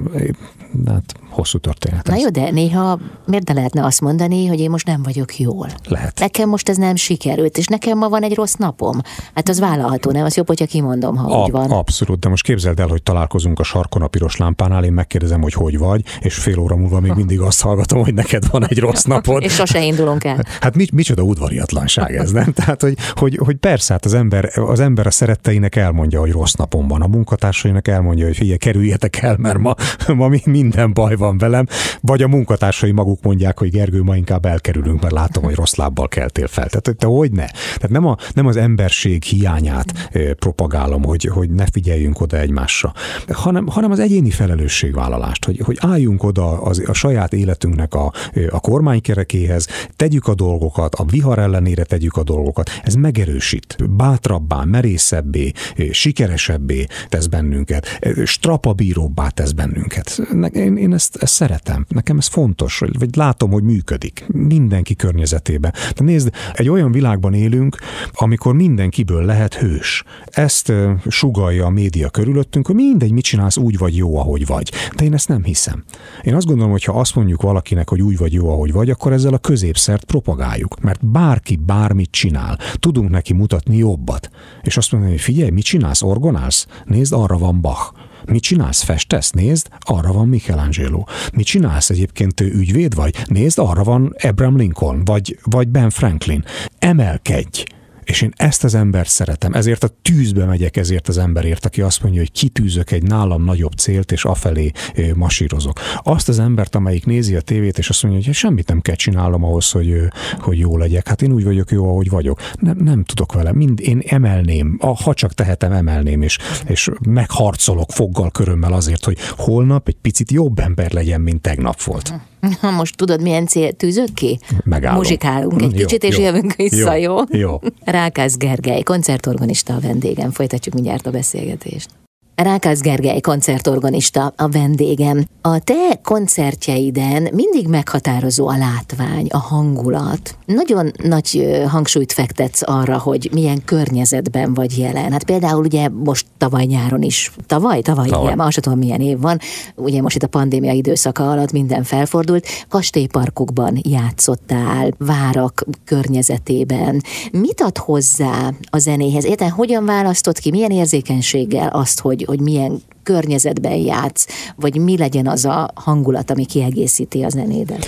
[0.86, 2.07] hát hosszú történet.
[2.07, 5.68] Na jó, de néha miért ne lehetne azt mondani, hogy én most nem vagyok jól?
[5.88, 6.18] Lehet.
[6.18, 9.01] Nekem most ez nem sikerült, és nekem ma van egy rossz napom.
[9.34, 10.24] Hát az vállalható, nem?
[10.24, 11.70] Az jobb, hogyha kimondom, ha a, úgy van.
[11.70, 15.53] Abszolút, de most képzeld el, hogy találkozunk a sarkon a piros lámpánál, én megkérdezem, hogy
[15.53, 19.05] hogy vagy, és fél óra múlva még mindig azt hallgatom, hogy neked van egy rossz
[19.05, 19.43] napod.
[19.53, 20.45] és sose indulunk el.
[20.61, 22.53] Hát mi, micsoda udvariatlanság ez, nem?
[22.53, 26.53] Tehát, hogy, hogy, hogy persze, hát az ember, az ember a szeretteinek elmondja, hogy rossz
[26.53, 29.74] napom van, a munkatársainak elmondja, hogy figyelj, kerüljetek el, mert ma,
[30.14, 31.66] ma minden baj van velem,
[32.01, 36.09] vagy a munkatársai maguk mondják, hogy Gergő, ma inkább elkerülünk, mert látom, hogy rossz lábbal
[36.09, 36.68] keltél fel.
[36.68, 37.47] Tehát te hogy ne?
[37.47, 42.93] Tehát nem, a, nem az emberség hiányát propagálom, hogy, hogy ne figyeljünk oda egymásra,
[43.28, 48.12] hanem, hanem az egyéni felelősségvállalást, hogy, hogy álljunk oda az, a saját életünknek a,
[48.51, 52.70] a kormánykerekéhez, tegyük a dolgokat, a vihar ellenére tegyük a dolgokat.
[52.83, 53.76] Ez megerősít,
[54.22, 55.52] bátrabbá, merészebbé,
[55.90, 57.86] sikeresebbé tesz bennünket,
[58.24, 60.20] strapabíróbbá tesz bennünket.
[60.52, 61.86] Én, én ezt, ezt szeretem.
[61.88, 65.72] Nekem ez fontos, vagy látom, hogy működik mindenki környezetében.
[65.96, 67.76] De nézd, egy olyan világban élünk,
[68.12, 70.04] amikor mindenkiből lehet hős.
[70.24, 70.72] Ezt
[71.08, 74.72] sugalja a média körülöttünk, hogy mindegy, mit csinálsz, úgy vagy jó, ahogy vagy.
[74.96, 75.84] De én ezt nem hiszem.
[76.22, 79.12] Én azt gondolom, hogy ha azt mondjuk valakinek, hogy úgy vagy jó, ahogy vagy, akkor
[79.12, 80.80] ezzel a középszert propagáljuk.
[80.80, 83.76] Mert bárki bármit csinál, tudunk neki mutatni
[84.12, 84.30] jobbat.
[84.62, 86.66] És azt mondani, hogy figyelj, mit csinálsz, orgonálsz?
[86.84, 87.92] Nézd, arra van Bach.
[88.24, 89.30] Mit csinálsz, festesz?
[89.30, 91.04] Nézd, arra van Michelangelo.
[91.32, 93.14] Mit csinálsz egyébként, ügyvéd vagy?
[93.26, 96.44] Nézd, arra van Abraham Lincoln, vagy, vagy Ben Franklin.
[96.78, 97.64] Emelkedj!
[98.05, 102.03] És én ezt az embert szeretem, ezért a tűzbe megyek ezért az emberért, aki azt
[102.03, 104.70] mondja, hogy kitűzök egy nálam nagyobb célt, és afelé
[105.14, 105.80] masírozok.
[106.03, 109.44] Azt az embert, amelyik nézi a tévét, és azt mondja, hogy semmit nem kell csinálnom
[109.44, 109.94] ahhoz, hogy,
[110.38, 111.09] hogy jó legyek.
[111.09, 112.40] Hát én úgy vagyok jó, ahogy vagyok.
[112.59, 113.53] Nem, nem tudok vele.
[113.53, 119.88] Mind én emelném, ha csak tehetem, emelném, és, és megharcolok foggal körömmel azért, hogy holnap
[119.88, 122.32] egy picit jobb ember legyen, mint tegnap volt.
[122.76, 124.38] Most tudod, milyen cél tűzök ki?
[124.64, 124.99] Megállom.
[124.99, 127.16] Muzsikálunk egy jó, kicsit, és jó, jövünk vissza, jó?
[127.16, 127.38] Jó.
[127.38, 127.59] jó.
[127.84, 130.30] Rákász Gergely, koncertorgonista a vendégem.
[130.30, 131.88] Folytatjuk mindjárt a beszélgetést.
[132.35, 135.24] Rákász Gergely koncertorgonista a vendégem.
[135.41, 140.37] A te koncertjeiden mindig meghatározó a látvány, a hangulat.
[140.47, 145.12] Nagyon nagy hangsúlyt fektetsz arra, hogy milyen környezetben vagy jelen.
[145.12, 148.24] Hát például ugye most tavaly nyáron is, tavaly, tavaly, tavaly.
[148.26, 149.39] igen, azt tudom milyen év van,
[149.74, 157.03] ugye most itt a pandémia időszaka alatt minden felfordult, kastélyparkokban játszottál, várak környezetében.
[157.33, 159.24] Mit ad hozzá a zenéhez?
[159.24, 164.26] Érted, hogyan választott ki, milyen érzékenységgel azt, hogy, hogy milyen környezetben játsz,
[164.57, 167.86] vagy mi legyen az a hangulat, ami kiegészíti a zenédet?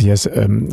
[0.00, 0.28] Ugye ez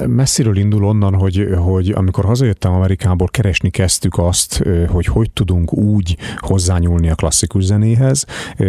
[0.07, 6.17] messziről indul onnan, hogy, hogy amikor hazajöttem Amerikából, keresni kezdtük azt, hogy hogy tudunk úgy
[6.37, 8.25] hozzányúlni a klasszikus zenéhez,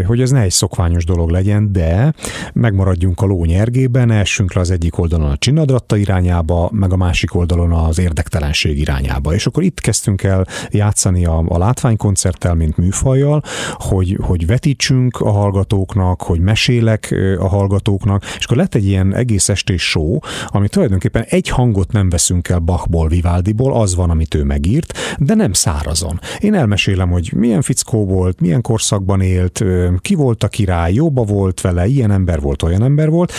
[0.06, 2.14] hogy ez ne egy szokványos dolog legyen, de
[2.52, 7.34] megmaradjunk a ló nyergében, essünk le az egyik oldalon a csinadratta irányába, meg a másik
[7.34, 9.34] oldalon az érdektelenség irányába.
[9.34, 13.42] És akkor itt kezdtünk el játszani a, a látványkoncerttel, mint műfajjal,
[13.72, 19.48] hogy, hogy vetítsünk, a hallgatóknak, hogy mesélek a hallgatóknak, és akkor lett egy ilyen egész
[19.48, 24.44] estés show, ami tulajdonképpen egy hangot nem veszünk el Bachból, Vivaldiból, az van, amit ő
[24.44, 26.20] megírt, de nem szárazon.
[26.40, 29.64] Én elmesélem, hogy milyen fickó volt, milyen korszakban élt,
[29.98, 33.32] ki volt a király, jobba volt vele, ilyen ember volt, olyan ember volt,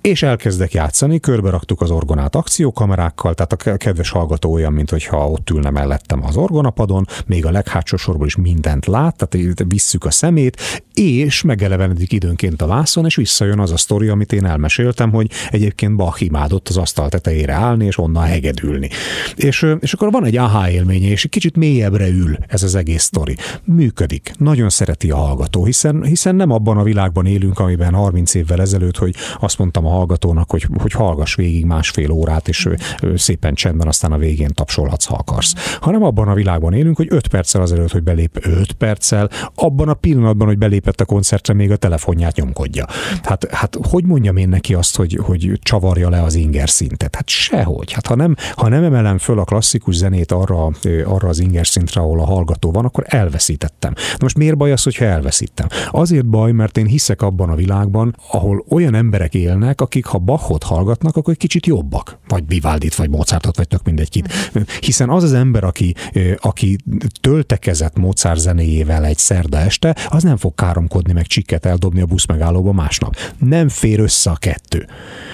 [0.00, 5.30] és elkezdek játszani, körbe raktuk az orgonát akciókamerákkal, tehát a kedves hallgató olyan, mint hogyha
[5.30, 10.10] ott ülne mellettem az orgonapadon, még a leghátsó sorból is mindent lát, tehát visszük a
[10.10, 15.30] szemét, és megelevenedik időnként a vászon, és visszajön az a sztori, amit én elmeséltem, hogy
[15.50, 18.88] egyébként Bach imádott az asztal tetejére állni, és onnan hegedülni.
[19.34, 23.02] És, és akkor van egy aha élménye, és egy kicsit mélyebbre ül ez az egész
[23.02, 23.36] sztori.
[23.64, 24.32] Működik.
[24.38, 28.96] Nagyon szereti a hallgató, hiszen, hiszen nem abban a világban élünk, amiben 30 évvel ezelőtt,
[28.96, 32.68] hogy azt mondtam a hallgatónak, hogy, hogy hallgass végig másfél órát, és
[33.14, 35.76] szépen csendben, aztán a végén tapsolhatsz, ha akarsz.
[35.80, 39.94] Hanem abban a világban élünk, hogy 5 perccel azelőtt, hogy belép 5 perccel, abban a
[39.94, 42.86] pillanatban, hogy belépett a koncertre, még a telefonját nyomkodja.
[43.22, 47.14] Hát, hát hogy mondjam én neki azt, hogy, hogy csavarja le az inger szintet?
[47.14, 47.92] Hát sehogy.
[47.92, 50.70] Hát ha nem, ha nem emelem föl a klasszikus zenét arra,
[51.04, 53.94] arra az inger szintre, ahol a hallgató van, akkor elveszítettem.
[54.20, 55.68] Most miért baj az, hogyha elveszítem?
[55.90, 60.62] Azért baj, mert én hiszek abban a világban, ahol olyan emberek élnek, akik ha Bachot
[60.62, 62.18] hallgatnak, akkor egy kicsit jobbak.
[62.28, 64.32] Vagy Vivaldit, vagy Mozartot, vagy tök mindegy kit.
[64.80, 65.94] Hiszen az az ember, aki,
[66.36, 66.76] aki
[67.20, 72.26] töltekezett Mozart zenéjével egy szerda este, az nem fog káromkodni, meg csikket eldobni a busz
[72.26, 73.16] megállóba másnap.
[73.38, 74.86] Nem fér össze a kettő.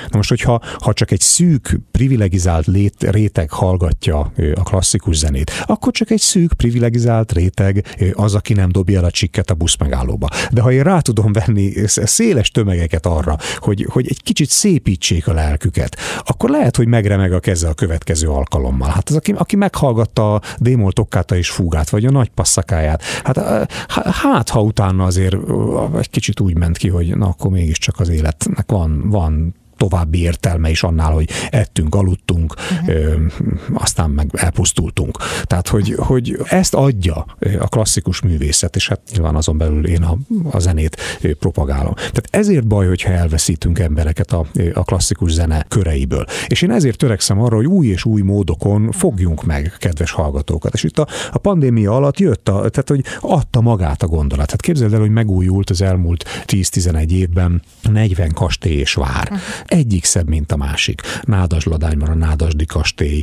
[0.08, 5.92] Na most, hogyha ha csak egy szűk, privilegizált lét, réteg hallgatja a klasszikus zenét, akkor
[5.92, 10.28] csak egy szűk, privilegizált réteg az, aki nem dobja el a csikket a busz megállóba.
[10.50, 15.32] De ha én rá tudom venni széles tömegeket arra, hogy, hogy egy kicsit szépítsék a
[15.32, 18.88] lelküket, akkor lehet, hogy megremeg a keze a következő alkalommal.
[18.88, 23.38] Hát az, aki, aki meghallgatta a Démol Tokkáta és Fúgát, vagy a Nagy Passzakáját, hát,
[23.88, 25.31] hát ha utána azért
[25.98, 30.70] egy kicsit úgy ment ki, hogy na akkor mégiscsak az életnek van, van további értelme
[30.70, 32.88] is annál, hogy ettünk, aludtunk, uh-huh.
[32.88, 33.14] ö,
[33.72, 35.18] aztán meg elpusztultunk.
[35.42, 37.26] Tehát, hogy, hogy ezt adja
[37.58, 40.16] a klasszikus művészet, és hát nyilván azon belül én a,
[40.50, 40.96] a zenét
[41.38, 41.94] propagálom.
[41.94, 46.24] Tehát ezért baj, hogyha elveszítünk embereket a, a klasszikus zene köreiből.
[46.46, 50.74] És én ezért törekszem arra, hogy új és új módokon fogjunk meg kedves hallgatókat.
[50.74, 54.46] És itt a, a pandémia alatt jött, a, tehát hogy adta magát a gondolat.
[54.46, 59.32] Tehát képzeld el, hogy megújult az elmúlt 10-11 évben 40 kastély és vár.
[59.72, 61.00] Egyik szebb, mint a másik.
[61.22, 63.22] Nádasladányban a Nádasdi kastély,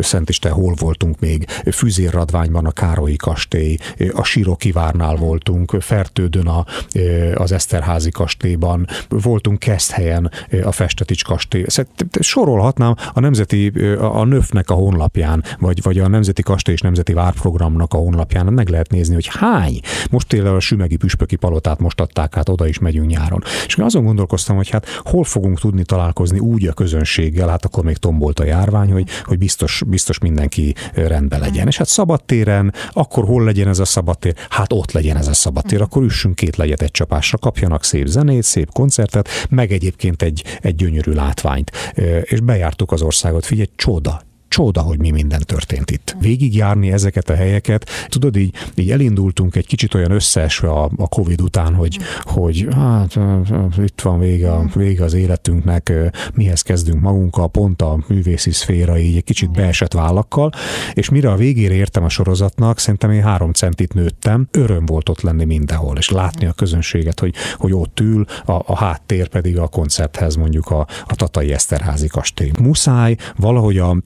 [0.00, 3.76] Szent Isten, hol voltunk még, Füzérradványban a Károlyi kastély,
[4.12, 6.64] a Siroki várnál voltunk, Fertődön a,
[7.34, 10.30] az Eszterházi kastélyban, voltunk Keszthelyen
[10.62, 11.64] a Festetics kastély.
[12.20, 13.68] Sorolhatnám a Nemzeti,
[13.98, 18.68] a Nöfnek a honlapján, vagy, vagy a Nemzeti Kastély és Nemzeti Várprogramnak a honlapján meg
[18.68, 19.80] lehet nézni, hogy hány.
[20.10, 23.42] Most például a Sümegi Püspöki Palotát most adták át, oda is megyünk nyáron.
[23.66, 27.96] És azon gondolkoztam, hogy hát hol fogunk tudni találkozni úgy a közönséggel, hát akkor még
[27.96, 31.66] tombolt a járvány, hogy, hogy biztos, biztos mindenki rendben legyen.
[31.66, 34.34] És hát szabadtéren, akkor hol legyen ez a szabadtér?
[34.48, 38.42] Hát ott legyen ez a szabadtér, akkor üssünk két legyet egy csapásra, kapjanak szép zenét,
[38.42, 41.70] szép koncertet, meg egyébként egy, egy gyönyörű látványt.
[42.22, 44.20] És bejártuk az országot, figyelj, csoda,
[44.56, 46.16] csoda, hogy mi minden történt itt.
[46.20, 51.40] Végigjárni ezeket a helyeket, tudod, így, így elindultunk egy kicsit olyan összeesve a, a Covid
[51.40, 53.18] után, hogy, hogy hát
[53.78, 55.92] itt van vége, vége az életünknek,
[56.34, 60.50] mihez kezdünk magunkkal, pont a művészi szféra így egy kicsit beesett vállakkal,
[60.94, 65.20] és mire a végére értem a sorozatnak, szerintem én három centit nőttem, öröm volt ott
[65.20, 69.68] lenni mindenhol, és látni a közönséget, hogy, hogy ott ül, a, a háttér pedig a
[69.68, 72.50] koncerthez mondjuk a, a Tatai Eszterházi kastély.
[72.58, 73.96] Muszáj valahogy a,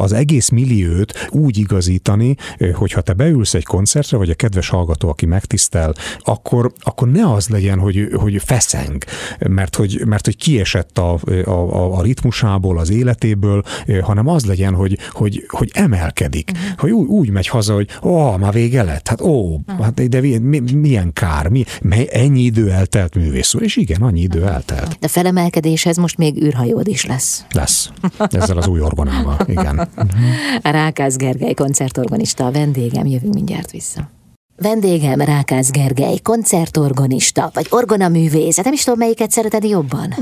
[0.00, 2.34] az egész milliót úgy igazítani,
[2.74, 7.48] hogyha te beülsz egy koncertre, vagy a kedves hallgató, aki megtisztel, akkor, akkor ne az
[7.48, 9.04] legyen, hogy, hogy feszeng,
[9.38, 13.62] mert hogy, mert hogy kiesett a, a, a ritmusából, az életéből,
[14.02, 16.78] hanem az legyen, hogy, hogy, hogy emelkedik, uh-huh.
[16.78, 19.84] hogy úgy, úgy megy haza, hogy ó, már vége lett, hát ó, uh-huh.
[19.84, 21.64] hát de mi, milyen kár, mi,
[22.10, 24.96] ennyi idő eltelt művész és igen, annyi idő eltelt.
[25.00, 27.44] De felemelkedéshez most még űrhajód is lesz.
[27.52, 27.90] Lesz.
[28.18, 29.79] Ezzel az új orgonával, igen.
[30.62, 34.19] Rákász Gergely koncertorgonista a vendégem, jövünk mindjárt vissza.
[34.62, 40.14] Vendégem Rákász Gergely, koncertorgonista, vagy orgonaművész, nem is tudom, melyiket szereted jobban?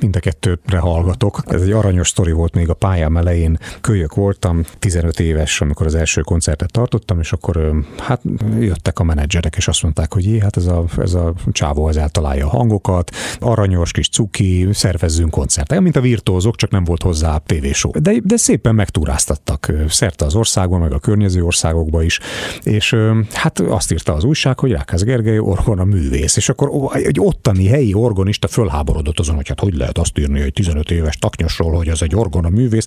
[0.00, 1.42] Mind a kettőre hallgatok.
[1.46, 3.58] Ez egy aranyos sztori volt még a pályám elején.
[3.80, 8.20] Kölyök voltam, 15 éves, amikor az első koncertet tartottam, és akkor hát
[8.58, 11.96] jöttek a menedzserek, és azt mondták, hogy jé, hát ez a, ez a csávó az
[11.96, 15.80] eltalálja a hangokat, aranyos kis cuki, szervezzünk koncertet.
[15.80, 17.94] Mint a virtuózok, csak nem volt hozzá tévésó.
[17.98, 22.20] De, de szépen megtúráztattak szerte az országban, meg a környező országokba is,
[22.62, 22.96] és
[23.32, 27.94] hát azt írta az újság, hogy Rákász Gergely orgona művész, és akkor egy ottani helyi
[27.94, 32.02] orgonista fölháborodott azon, hogy hát hogy lehet azt írni egy 15 éves taknyosról, hogy az
[32.02, 32.86] egy orgona művész.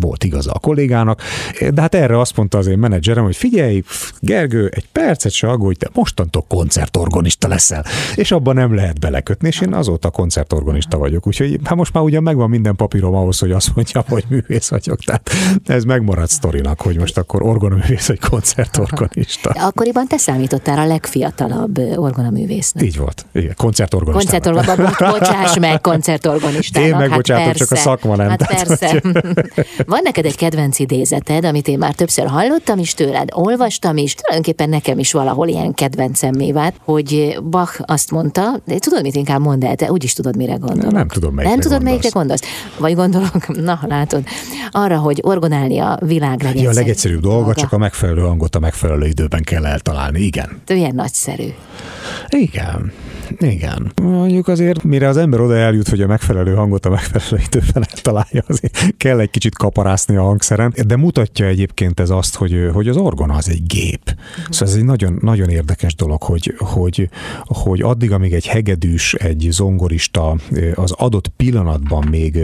[0.00, 1.22] Volt igaza a kollégának,
[1.70, 3.82] de hát erre azt mondta az én menedzserem, hogy figyelj,
[4.20, 7.84] Gergő, egy percet se aggódj, te mostantól koncertorgonista leszel,
[8.14, 12.22] és abban nem lehet belekötni, és én azóta koncertorgonista vagyok, úgyhogy hát most már ugyan
[12.22, 15.30] megvan minden papírom ahhoz, hogy azt mondjam, hogy művész vagyok, tehát
[15.66, 19.50] ez megmaradt sztorinak, hogy most akkor orgonaművész vagy koncertorgonista.
[19.50, 22.84] Akkor akkoriban te számítottál a legfiatalabb orgonaművésznek.
[22.84, 23.26] Így volt.
[23.32, 24.66] Igen, koncertorgonistának.
[24.76, 26.88] Bo- bocsáss meg, koncertorgonistának.
[26.88, 28.28] Én megbocsátom, hát csak a szakma nem.
[28.28, 29.02] Hát persze.
[29.86, 34.68] Van neked egy kedvenc idézeted, amit én már többször hallottam is tőled, olvastam is, tulajdonképpen
[34.68, 39.64] nekem is valahol ilyen kedvencem vált, hogy Bach azt mondta, de tudod, mit inkább mondd
[39.64, 40.92] el, te úgyis tudod, mire gondolok.
[40.92, 42.00] Nem tudom, melyikre Nem tudod, gondolsz.
[42.02, 42.42] melyikre gondolsz?
[42.78, 44.22] Vagy gondolok, na látod,
[44.70, 46.62] arra, hogy orgonálni a világ legegyszerűbb.
[46.62, 50.60] Ja, a legegyszerűbb dolga, csak a megfelelő hangot a megfelelő időben kell eltalálni, igen.
[50.66, 51.48] Ilyen nagyszerű.
[52.28, 52.92] Igen.
[53.38, 53.92] Igen.
[54.02, 58.44] Mondjuk azért, mire az ember oda eljut, hogy a megfelelő hangot a megfelelő időben eltalálja,
[58.48, 62.96] azért kell egy kicsit kaparászni a hangszeren, de mutatja egyébként ez azt, hogy, hogy az
[62.96, 64.02] orgona az egy gép.
[64.04, 64.44] Uh-huh.
[64.50, 67.08] Szóval ez egy nagyon, nagyon érdekes dolog, hogy, hogy,
[67.44, 70.36] hogy addig, amíg egy hegedűs, egy zongorista
[70.74, 72.38] az adott pillanatban még,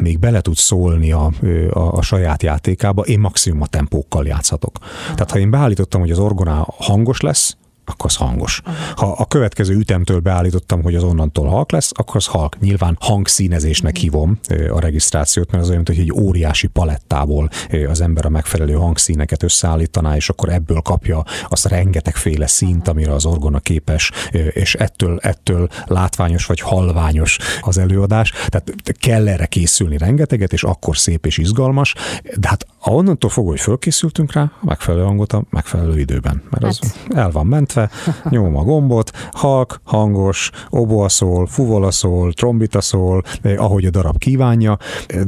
[0.00, 1.30] még bele tud szólni a,
[1.70, 4.78] a, a saját játékába, én maximum a tempókkal játszhatok.
[4.80, 5.14] Uh-huh.
[5.14, 7.56] Tehát ha én beállítottam, hogy az orgona hangos lesz,
[7.86, 8.62] akkor az hangos.
[8.96, 12.58] Ha a következő ütemtől beállítottam, hogy az onnantól halk lesz, akkor az halk.
[12.60, 14.38] Nyilván hangszínezésnek hívom
[14.70, 17.48] a regisztrációt, mert az olyan, hogy egy óriási palettából
[17.88, 23.26] az ember a megfelelő hangszíneket összeállítaná, és akkor ebből kapja azt rengetegféle színt, amire az
[23.26, 24.10] orgona képes,
[24.50, 28.30] és ettől, ettől látványos vagy halványos az előadás.
[28.30, 31.94] Tehát kell erre készülni rengeteget, és akkor szép és izgalmas,
[32.36, 36.78] de hát onnantól fogva, hogy fölkészültünk rá, a megfelelő hangot a megfelelő időben, mert az
[36.80, 37.16] hát.
[37.16, 37.90] el van ment, illetve
[38.34, 44.18] nyomom a gombot, halk, hangos, oboa szól, fuvola szól, trombita szól, eh, ahogy a darab
[44.18, 44.78] kívánja,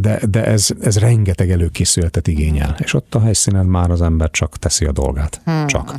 [0.00, 4.56] de, de ez, ez rengeteg előkészületet igényel, és ott a helyszínen már az ember csak
[4.56, 5.40] teszi a dolgát.
[5.44, 5.66] Hmm.
[5.66, 5.94] Csak.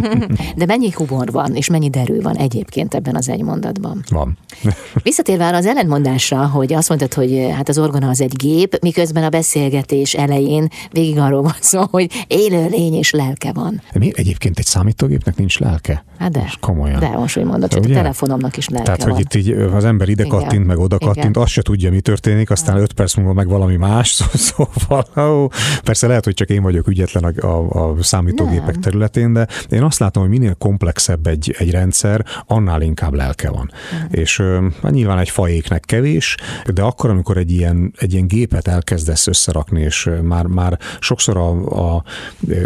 [0.56, 4.04] de mennyi humor van, és mennyi derű van egyébként ebben az egy mondatban?
[4.10, 4.38] Van.
[5.02, 8.78] Visszatérve arra az ellentmondásra, hogy azt mondtad, hogy eh, hát az orgona az egy gép,
[8.80, 13.82] miközben a beszélgetés elején végig arról van szó, hogy élő lény és lelke van.
[13.94, 16.04] Mi egyébként egy számítógépnek nincs lelke?
[16.18, 16.40] Hát de.
[16.40, 17.00] Most komolyan.
[17.00, 19.12] De most úgy mondod, hogy a telefonomnak is lelke Tehát, van.
[19.12, 20.38] hogy itt így az ember ide Igen.
[20.38, 21.42] kattint, meg oda kattint, Igen.
[21.42, 25.48] azt se tudja, mi történik, aztán öt perc múlva meg valami más, szóval ó,
[25.84, 28.80] persze lehet, hogy csak én vagyok ügyetlen a, a, a számítógépek Nem.
[28.80, 33.70] területén, de én azt látom, hogy minél komplexebb egy, egy rendszer, annál inkább lelke van.
[33.90, 34.08] Nem.
[34.10, 34.42] És
[34.82, 36.36] hát nyilván egy fajéknek kevés,
[36.74, 41.48] de akkor, amikor egy ilyen, egy ilyen gépet elkezdesz összerakni, és már, már sokszor a,
[41.96, 42.02] a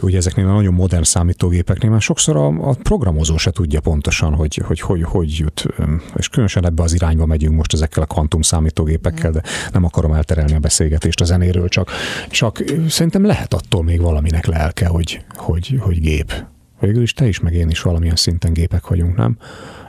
[0.01, 4.62] ugye ezeknél a nagyon modern számítógépeknél már sokszor a, a programozó se tudja pontosan, hogy
[4.66, 5.66] hogy, hogy, hogy jut.
[6.16, 9.43] És különösen ebbe az irányba megyünk most ezekkel a kvantum számítógépekkel, de
[9.73, 11.91] nem akarom elterelni a beszélgetést a zenéről, csak,
[12.29, 16.45] csak szerintem lehet attól még valaminek lelke, hogy, hogy, hogy gép.
[16.81, 19.39] Végül is te is, meg én is valamilyen szinten gépek vagyunk, nem?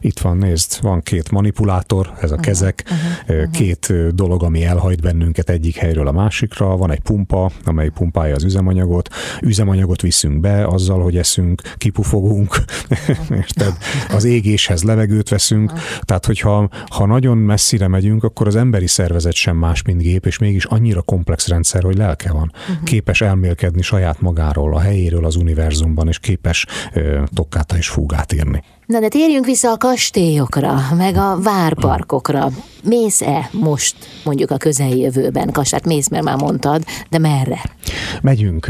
[0.01, 3.51] Itt van, nézd, van két manipulátor, ez a kezek, uh-huh, uh-huh.
[3.51, 8.43] két dolog, ami elhajt bennünket egyik helyről a másikra, van egy pumpa, amely pumpálja az
[8.43, 9.09] üzemanyagot,
[9.41, 12.55] üzemanyagot viszünk be azzal, hogy eszünk, kipufogunk,
[13.29, 13.77] érted?
[14.09, 15.71] Az égéshez levegőt veszünk,
[16.01, 20.37] tehát hogyha ha nagyon messzire megyünk, akkor az emberi szervezet sem más, mint gép, és
[20.37, 22.51] mégis annyira komplex rendszer, hogy lelke van.
[22.69, 22.83] Uh-huh.
[22.83, 28.63] Képes elmélkedni saját magáról, a helyéről az univerzumban, és képes uh, tokkáta és fúgát írni.
[28.91, 32.49] Na de térjünk vissza a kastélyokra, meg a várparkokra.
[32.83, 35.51] Mész-e most mondjuk a közeljövőben?
[35.51, 37.61] Kasát mész, mert már mondtad, de merre?
[38.21, 38.65] Megyünk.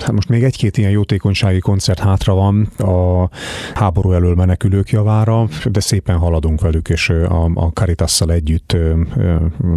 [0.00, 3.28] Hát most még egy-két ilyen jótékonysági koncert hátra van a
[3.74, 8.76] háború elől menekülők javára, de szépen haladunk velük, és a, a Caritasszal együtt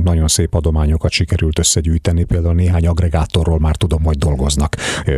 [0.03, 2.23] nagyon szép adományokat sikerült összegyűjteni.
[2.23, 4.75] Például néhány agregátorról már tudom, hogy dolgoznak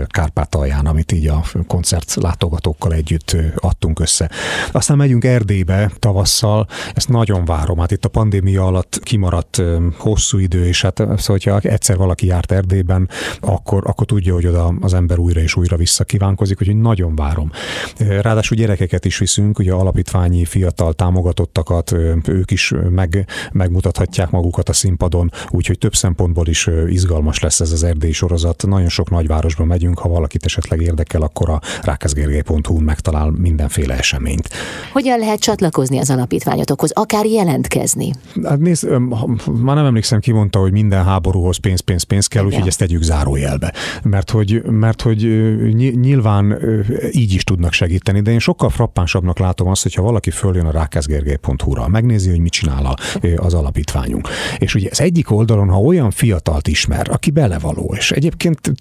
[0.08, 4.30] Kárpátalján, amit így a koncert látogatókkal együtt adtunk össze.
[4.72, 7.80] Aztán megyünk Erdélybe tavasszal, ezt nagyon várom.
[7.80, 9.62] Hát itt a pandémia alatt kimaradt
[9.98, 13.10] hosszú idő, és hát szóval, hogyha egyszer valaki járt Erdélyben,
[13.40, 17.52] akkor, akkor tudja, hogy oda az ember újra és újra visszakívánkozik, úgyhogy nagyon várom.
[17.98, 21.92] Ráadásul gyerekeket is viszünk, ugye alapítványi fiatal támogatottakat,
[22.28, 27.84] ők is meg, megmutathatják magukat a színpadon, úgyhogy több szempontból is izgalmas lesz ez az
[27.84, 28.64] erdélyi sorozat.
[28.68, 34.50] Nagyon sok nagyvárosba megyünk, ha valakit esetleg érdekel, akkor a rákezgergely.hu-n megtalál mindenféle eseményt.
[34.92, 38.12] Hogyan lehet csatlakozni az alapítványotokhoz, akár jelentkezni?
[38.44, 38.90] Hát nézd,
[39.62, 43.02] már nem emlékszem, ki mondta, hogy minden háborúhoz pénz, pénz, pénz kell, úgyhogy ezt tegyük
[43.02, 43.74] zárójelbe.
[44.04, 45.20] Mert hogy, mert hogy
[46.00, 46.58] nyilván
[47.12, 51.88] így is tudnak segíteni, de én sokkal frappánsabbnak látom azt, hogyha valaki följön a rákezgergely.hu-ra,
[51.88, 52.96] megnézi, hogy mit csinál
[53.36, 54.28] az alapítványunk.
[54.58, 58.72] És ugye az egyik oldalon, ha olyan fiatalt ismer, aki belevaló, és egyébként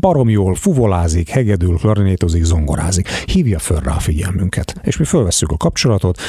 [0.00, 4.74] barom jól fuvolázik, hegedül, klarinétozik, zongorázik, hívja föl rá a figyelmünket.
[4.92, 6.20] És mi fölvesszük a kapcsolatot,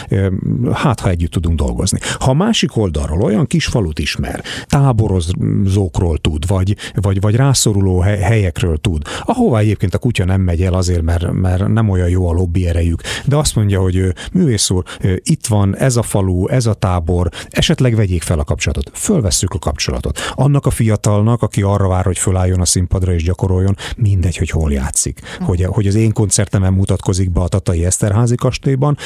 [0.74, 2.00] hát ha együtt tudunk dolgozni.
[2.20, 8.78] Ha a másik oldalról olyan kis falut ismer, táborozókról tud, vagy, vagy, vagy rászoruló helyekről
[8.78, 12.34] tud, ahová egyébként a kutya nem megy el azért, mert, mert nem olyan jó a
[12.34, 14.84] lobby erejük, de azt mondja, hogy művész úr,
[15.18, 18.92] itt van ez a falu, ez a tábor, esetleg vegyék fel a kapcsolatot.
[18.94, 20.20] Fölvesszük a kapcsolatot.
[20.34, 24.72] Annak a fiatalnak, aki arra vár, hogy fölálljon a színpadra és gyakoroljon, mindegy, hogy hol
[24.72, 25.20] játszik.
[25.40, 28.98] Hogy, hogy az én koncertemen mutatkozik be a Tatai Eszterházi kastélyban,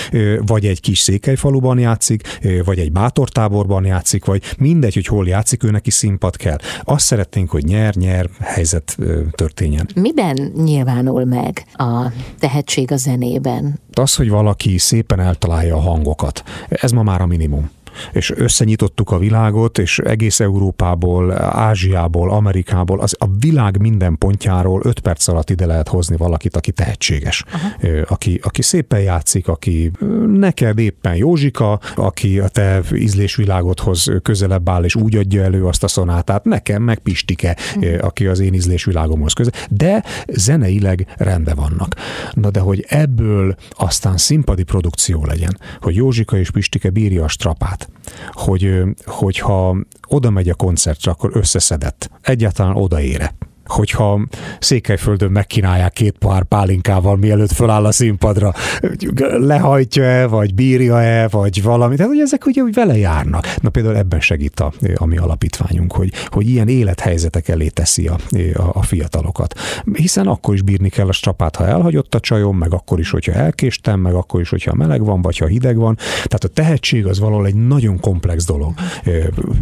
[0.45, 5.69] vagy egy kis székelyfaluban játszik, vagy egy bátortáborban játszik, vagy mindegy, hogy hol játszik, ő
[5.71, 6.57] neki színpad kell.
[6.83, 8.97] Azt szeretnénk, hogy nyer-nyer helyzet
[9.31, 9.89] történjen.
[9.95, 13.79] Miben nyilvánul meg a tehetség a zenében?
[13.93, 17.69] Az, hogy valaki szépen eltalálja a hangokat, ez ma már a minimum
[18.11, 24.99] és összenyitottuk a világot, és egész Európából, Ázsiából, Amerikából, az a világ minden pontjáról öt
[24.99, 27.43] perc alatt ide lehet hozni valakit, aki tehetséges,
[28.07, 29.91] aki, aki szépen játszik, aki
[30.27, 35.87] neked éppen Józsika, aki a te ízlésvilágodhoz közelebb áll, és úgy adja elő azt a
[35.87, 37.57] szonátát, nekem meg Pistike,
[37.99, 41.95] aki az én ízlésvilágomhoz közel, de zeneileg rendben vannak.
[42.33, 47.86] Na de hogy ebből aztán színpadi produkció legyen, hogy Józsika és Pistike bírja a strapát,
[48.31, 49.77] hogy, hogyha
[50.07, 52.09] oda megy a koncertre, akkor összeszedett.
[52.21, 53.33] Egyáltalán odaére
[53.67, 54.27] hogyha
[54.59, 58.53] Székelyföldön megkínálják két pár pálinkával, mielőtt föláll a színpadra,
[59.37, 61.95] lehajtja-e, vagy bírja-e, vagy valami.
[61.95, 63.55] Tehát, hogy ezek ugye vele járnak.
[63.61, 68.17] Na például ebben segít a, a mi alapítványunk, hogy, hogy ilyen élethelyzetek elé teszi a,
[68.53, 69.59] a, a fiatalokat.
[69.93, 73.31] Hiszen akkor is bírni kell a strapát, ha elhagyott a csajom, meg akkor is, hogyha
[73.31, 75.95] elkéstem, meg akkor is, hogyha meleg van, vagy ha hideg van.
[75.95, 78.73] Tehát a tehetség az valahol egy nagyon komplex dolog.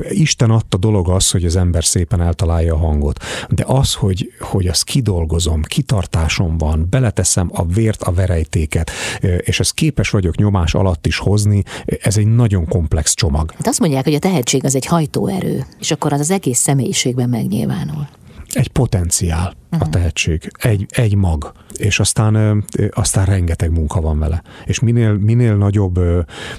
[0.09, 3.23] Isten adta dolog az, hogy az ember szépen eltalálja a hangot.
[3.49, 8.91] De az, hogy, hogy azt kidolgozom, kitartásom van, beleteszem a vért, a verejtéket,
[9.37, 13.51] és ezt képes vagyok nyomás alatt is hozni, ez egy nagyon komplex csomag.
[13.51, 17.29] Hát azt mondják, hogy a tehetség az egy hajtóerő, és akkor az az egész személyiségben
[17.29, 18.07] megnyilvánul.
[18.53, 19.89] Egy potenciál a mhm.
[19.89, 24.41] tehetség, egy, egy mag, és aztán, aztán rengeteg munka van vele.
[24.65, 25.99] És minél, minél, nagyobb,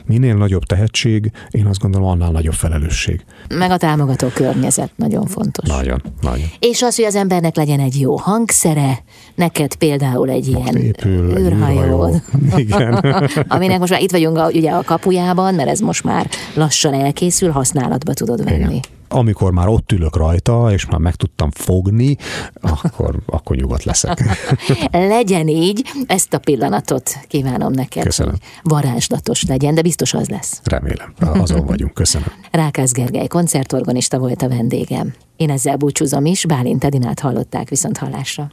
[0.05, 3.25] minél nagyobb tehetség, én azt gondolom, annál nagyobb felelősség.
[3.49, 5.69] Meg a támogató környezet nagyon fontos.
[5.69, 6.47] Nagyon, nagyon.
[6.59, 9.03] És az, hogy az embernek legyen egy jó hangszere,
[9.35, 12.21] neked például egy most ilyen épül, űrhajó.
[12.57, 12.95] Igen.
[13.49, 17.51] Aminek most már itt vagyunk a, ugye a kapujában, mert ez most már lassan elkészül,
[17.51, 18.75] használatba tudod venni.
[18.75, 22.17] Igen amikor már ott ülök rajta, és már meg tudtam fogni,
[22.61, 24.39] akkor, akkor nyugodt leszek.
[24.91, 28.03] legyen így, ezt a pillanatot kívánom neked.
[28.03, 28.35] Köszönöm.
[28.63, 30.61] Varázslatos legyen, de biztos az lesz.
[30.65, 31.95] Remélem, azon vagyunk.
[31.95, 32.29] Köszönöm.
[32.51, 35.15] Rákász Gergely koncertorgonista volt a vendégem.
[35.37, 38.49] Én ezzel búcsúzom is, Bálint Edinát hallották viszont hallásra.